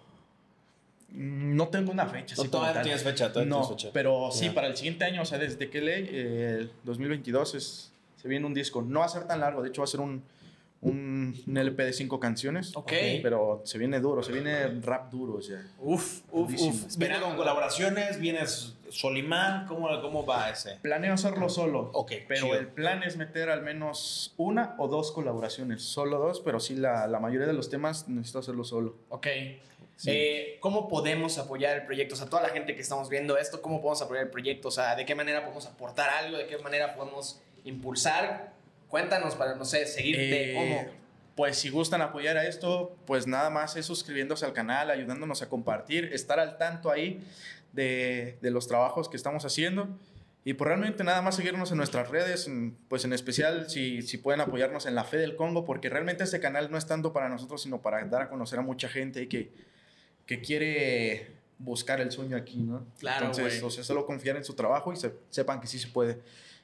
[1.15, 2.35] no tengo una fecha.
[2.37, 3.93] No, todavía no tienes fecha, todavía no No, tienes fecha.
[3.93, 7.91] pero sí, para el siguiente año, o sea, desde que leí, eh, el 2022 es,
[8.21, 8.81] se viene un disco.
[8.81, 10.23] No va a ser tan largo, de hecho va a ser un,
[10.81, 12.75] un, un LP de cinco canciones.
[12.75, 12.91] Ok.
[13.23, 15.61] Pero se viene duro, se viene rap duro, o sea.
[15.79, 16.71] Uf, uf, Durísimo.
[16.71, 16.97] uf.
[16.97, 18.19] ¿Viene con colaboraciones?
[18.19, 19.65] ¿Vienes Solimán?
[19.67, 20.77] ¿Cómo, ¿Cómo va ese?
[20.81, 21.89] Planeo hacerlo solo.
[21.93, 22.59] Ok, Pero chido.
[22.59, 25.81] el plan es meter al menos una o dos colaboraciones.
[25.81, 28.95] Solo dos, pero sí la, la mayoría de los temas necesito hacerlo solo.
[29.09, 29.27] Ok.
[30.05, 32.15] Eh, ¿Cómo podemos apoyar el proyecto?
[32.15, 34.67] O sea, toda la gente que estamos viendo esto, ¿cómo podemos apoyar el proyecto?
[34.67, 36.37] O sea, ¿de qué manera podemos aportar algo?
[36.37, 38.53] ¿De qué manera podemos impulsar?
[38.89, 40.51] Cuéntanos para, no sé, seguirte.
[40.51, 40.91] Eh, ¿Cómo?
[41.35, 45.49] Pues si gustan apoyar a esto, pues nada más es suscribiéndose al canal, ayudándonos a
[45.49, 47.21] compartir, estar al tanto ahí
[47.73, 49.89] de, de los trabajos que estamos haciendo.
[50.47, 52.47] Y pues realmente nada más seguirnos en nuestras redes,
[52.87, 56.39] pues en especial si, si pueden apoyarnos en la fe del Congo, porque realmente este
[56.39, 59.27] canal no es tanto para nosotros, sino para dar a conocer a mucha gente y
[59.27, 59.51] que,
[60.25, 62.85] que quiere buscar el sueño aquí, ¿no?
[62.99, 63.67] Claro, Entonces, güey.
[63.67, 66.19] o sea, solo confiar en su trabajo y se- sepan que sí se puede.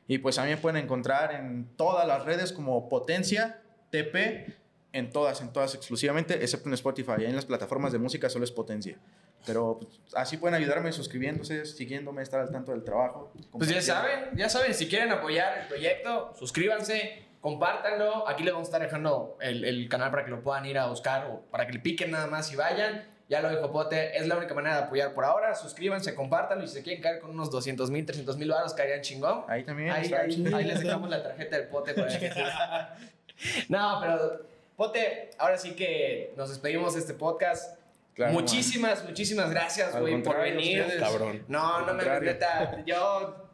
[0.08, 4.54] Y pues me pueden encontrar en todas las redes como Potencia TP,
[4.94, 7.12] en todas, en todas exclusivamente, excepto en Spotify.
[7.20, 8.98] Ahí en las plataformas de música solo es Potencia.
[9.46, 13.32] Pero pues, así pueden ayudarme suscribiéndose, siguiéndome, estar al tanto del trabajo.
[13.52, 18.28] Pues ya saben, ya saben, si quieren apoyar el proyecto, suscríbanse, compártanlo.
[18.28, 20.88] Aquí les vamos a estar dejando el, el canal para que lo puedan ir a
[20.88, 23.06] buscar o para que le piquen nada más y vayan.
[23.32, 25.56] Ya lo dijo Pote, es la única manera de apoyar por ahora.
[25.56, 29.00] Suscríbanse, compártanlo y si se quieren caer con unos 200 mil, 300 mil baros, caerían
[29.00, 29.46] chingón.
[29.48, 29.90] Ahí también.
[29.90, 30.10] Ahí,
[30.66, 32.30] les dejamos la tarjeta del Pote para que
[33.70, 34.42] No, pero
[34.76, 37.80] Pote, ahora sí que nos despedimos de este podcast.
[38.16, 40.98] Claro, muchísimas, muchísimas gracias, güey, por venir.
[41.00, 41.46] Cabrón.
[41.48, 43.50] No, no me neta, yo,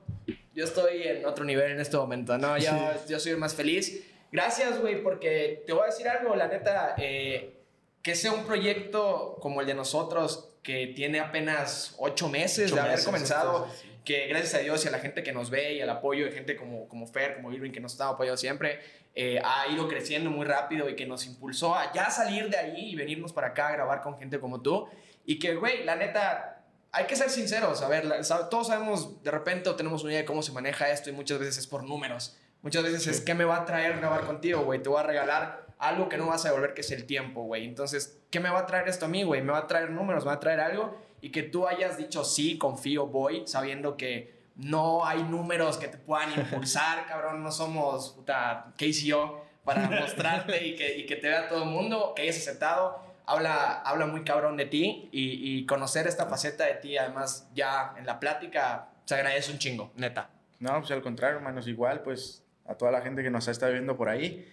[0.55, 2.71] yo estoy en otro nivel en este momento, no, yo,
[3.07, 4.03] yo soy el más feliz.
[4.31, 7.56] Gracias, güey, porque te voy a decir algo, la neta, eh,
[8.01, 12.81] que sea un proyecto como el de nosotros, que tiene apenas ocho meses Ocho de
[12.81, 15.73] haber meses, comenzado, sí, que gracias a Dios y a la gente que nos ve
[15.73, 18.79] y al apoyo de gente como, como Fer, como Irving, que nos está apoyando siempre,
[19.15, 22.91] eh, ha ido creciendo muy rápido y que nos impulsó a ya salir de ahí
[22.91, 24.87] y venirnos para acá a grabar con gente como tú.
[25.25, 27.81] Y que, güey, la neta, hay que ser sinceros.
[27.81, 30.51] A ver, la- sab- todos sabemos de repente o tenemos una idea de cómo se
[30.53, 32.37] maneja esto y muchas veces es por números.
[32.61, 34.81] Muchas veces es, ¿qué me va a traer grabar contigo, güey?
[34.81, 37.65] Te voy a regalar algo que no vas a devolver, que es el tiempo, güey.
[37.65, 39.41] Entonces, ¿qué me va a traer esto a mí, güey?
[39.41, 42.23] Me va a traer números, me va a traer algo y que tú hayas dicho
[42.23, 47.43] sí, confío, voy, sabiendo que no hay números que te puedan impulsar, cabrón.
[47.43, 52.13] No somos, puta, yo para mostrarte y que, y que te vea todo el mundo,
[52.15, 53.05] que hayas aceptado.
[53.25, 57.93] Habla, habla muy cabrón de ti y, y conocer esta faceta de ti, además, ya
[57.97, 60.29] en la plática, se agradece un chingo, neta.
[60.59, 63.97] No, pues al contrario, hermanos, igual, pues a toda la gente que nos está viendo
[63.97, 64.47] por ahí,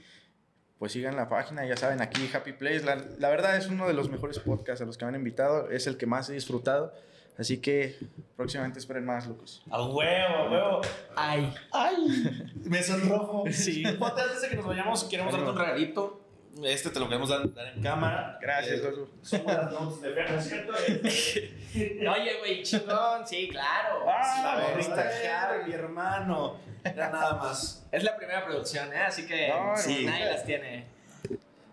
[0.85, 2.85] pues sigan la página, ya saben, aquí Happy Place.
[2.85, 5.71] La, la verdad es uno de los mejores podcasts a los que me han invitado,
[5.71, 6.93] es el que más he disfrutado,
[7.39, 7.97] así que
[8.37, 9.63] próximamente esperen más, locos.
[9.71, 10.81] A huevo, a huevo.
[11.17, 11.55] Ay.
[11.73, 12.53] ¡Ay!
[12.65, 13.45] Me sonrojo.
[13.51, 13.83] Sí.
[13.99, 16.21] Ponte, antes de que nos vayamos, queremos darte un regalito.
[16.63, 18.39] Este te lo queremos dar, dar en cámara.
[18.41, 19.11] Gracias, Eh, loco.
[19.23, 20.73] Son buenas notes de Fer, ¿no es cierto?
[22.13, 24.05] Oye, güey, chingón, sí, claro.
[24.09, 26.57] Ah, está Harry, mi hermano.
[26.85, 27.85] Era nada más.
[27.91, 28.99] Es la primera producción, ¿eh?
[28.99, 30.05] Así que No, sí.
[30.05, 30.85] nadie las tiene.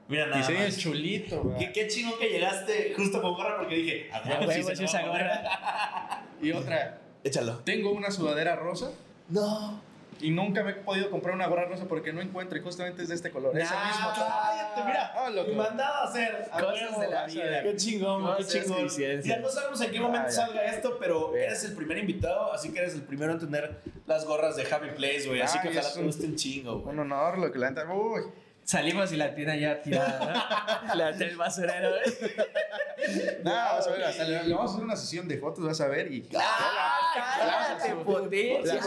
[0.07, 0.77] Mira nada Diseño más.
[0.77, 1.55] chulito.
[1.59, 4.75] Qué, qué chingón que llegaste justo con gorra porque dije, a huevo, huevo, sí se
[4.75, 6.47] sí me usa va a poner.
[6.47, 7.59] Y otra, Échalo.
[7.59, 8.91] tengo una sudadera rosa
[9.29, 9.79] No.
[10.19, 13.09] Y nunca me he podido comprar una gorra rosa porque no encuentro y justamente es
[13.09, 13.57] de este color.
[13.57, 14.09] Ese Nah, mismo.
[14.15, 15.13] Cállate, mira.
[15.15, 15.51] Ah, loco.
[15.53, 16.47] Mandado a hacer.
[16.51, 17.63] a Cosas huevo, de la vida.
[17.63, 18.87] Qué chingón, qué chingón.
[19.23, 22.71] Ya no sabemos en qué momento Ah, salga esto, pero eres el primer invitado, así
[22.71, 25.41] que eres el primero en tener las gorras de Happy Place, güey.
[25.41, 26.93] Así Ah, que ojalá te un- gusten chingo, güey.
[26.93, 27.91] Un honor, lo que la neta.
[27.91, 28.21] Uy.
[28.63, 30.93] Salimos y la tiene ya tirada, ¿no?
[30.95, 33.41] La del basurero, ¿eh?
[33.43, 35.81] No, vas a ver, hasta le, le vamos a hacer una sesión de fotos, vas
[35.81, 36.29] a ver y.
[36.37, 38.79] ¡Ah, cállate, La potencia!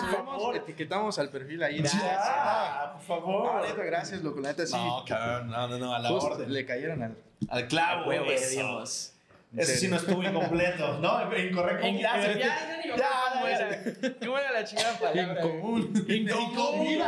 [0.54, 2.10] etiquetamos al perfil ahí en Instagram.
[2.12, 3.54] Ya, por favor.
[3.54, 4.40] No, neta, gracias, loco.
[4.40, 4.74] La neta, sí.
[4.76, 6.52] No, cabrón, no, no, no, a la Justo orden.
[6.52, 7.16] le cayeron al.
[7.48, 8.50] Al clavo, Huevo de eso.
[8.50, 9.10] Dios.
[9.56, 10.98] Ese sí no estuvo incompleto.
[10.98, 11.86] No, incorrecto.
[11.86, 12.44] En gracias, ya,
[12.96, 14.16] ya acuerdo cómo era.
[14.18, 15.44] ¿Cómo era la chingada palabra?
[15.44, 16.06] Incomún.
[16.08, 16.98] Incomún.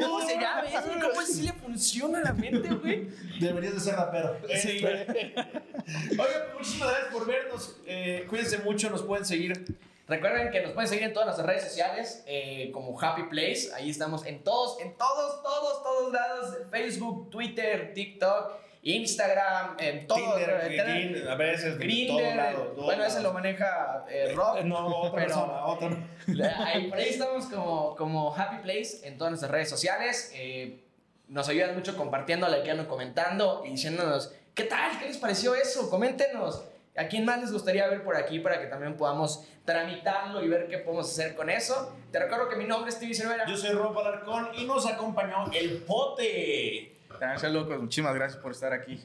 [0.00, 0.82] ¿Cómo se llama eso?
[1.00, 3.08] ¿Cómo sí le funciona a la mente, güey?
[3.40, 4.36] Deberías de ser rapero.
[4.54, 4.84] Sí.
[4.84, 5.34] Este,
[6.10, 7.76] Oigan, muchísimas gracias por vernos.
[7.86, 9.64] Eh, cuídense mucho, nos pueden seguir.
[10.06, 13.70] Recuerden que nos pueden seguir en todas nuestras redes sociales eh, como Happy Place.
[13.74, 16.56] Ahí estamos en todos, en todos, todos, todos lados.
[16.70, 18.52] Facebook, Twitter, TikTok,
[18.82, 20.18] Instagram, en todo.
[20.36, 24.58] Tinder, Grindr, a veces, Grindr, lado, bueno, ese lo maneja eh, Rob.
[24.58, 25.96] Eh, No, otra pero- persona, otra.
[26.66, 30.32] Ahí, por ahí estamos como, como Happy Place en todas nuestras redes sociales.
[30.34, 30.80] Eh,
[31.28, 34.98] nos ayudan mucho compartiendo, likeando, comentando y diciéndonos, ¿qué tal?
[34.98, 35.88] ¿Qué les pareció eso?
[35.88, 36.62] Coméntenos.
[36.96, 40.68] ¿A quién más les gustaría ver por aquí para que también podamos tramitarlo y ver
[40.68, 41.96] qué podemos hacer con eso?
[42.12, 43.44] Te recuerdo que mi nombre es Tibi Cervera.
[43.46, 46.96] Yo soy Rob Alarcón y nos acompañó el Pote.
[47.18, 47.80] Gracias, locos.
[47.80, 49.04] Muchísimas gracias por estar aquí.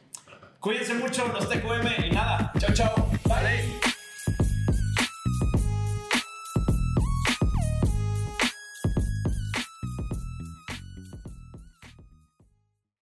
[0.60, 2.52] Cuídense mucho, los TQM y nada.
[2.60, 3.10] Chao, chao.
[3.26, 3.89] Bye.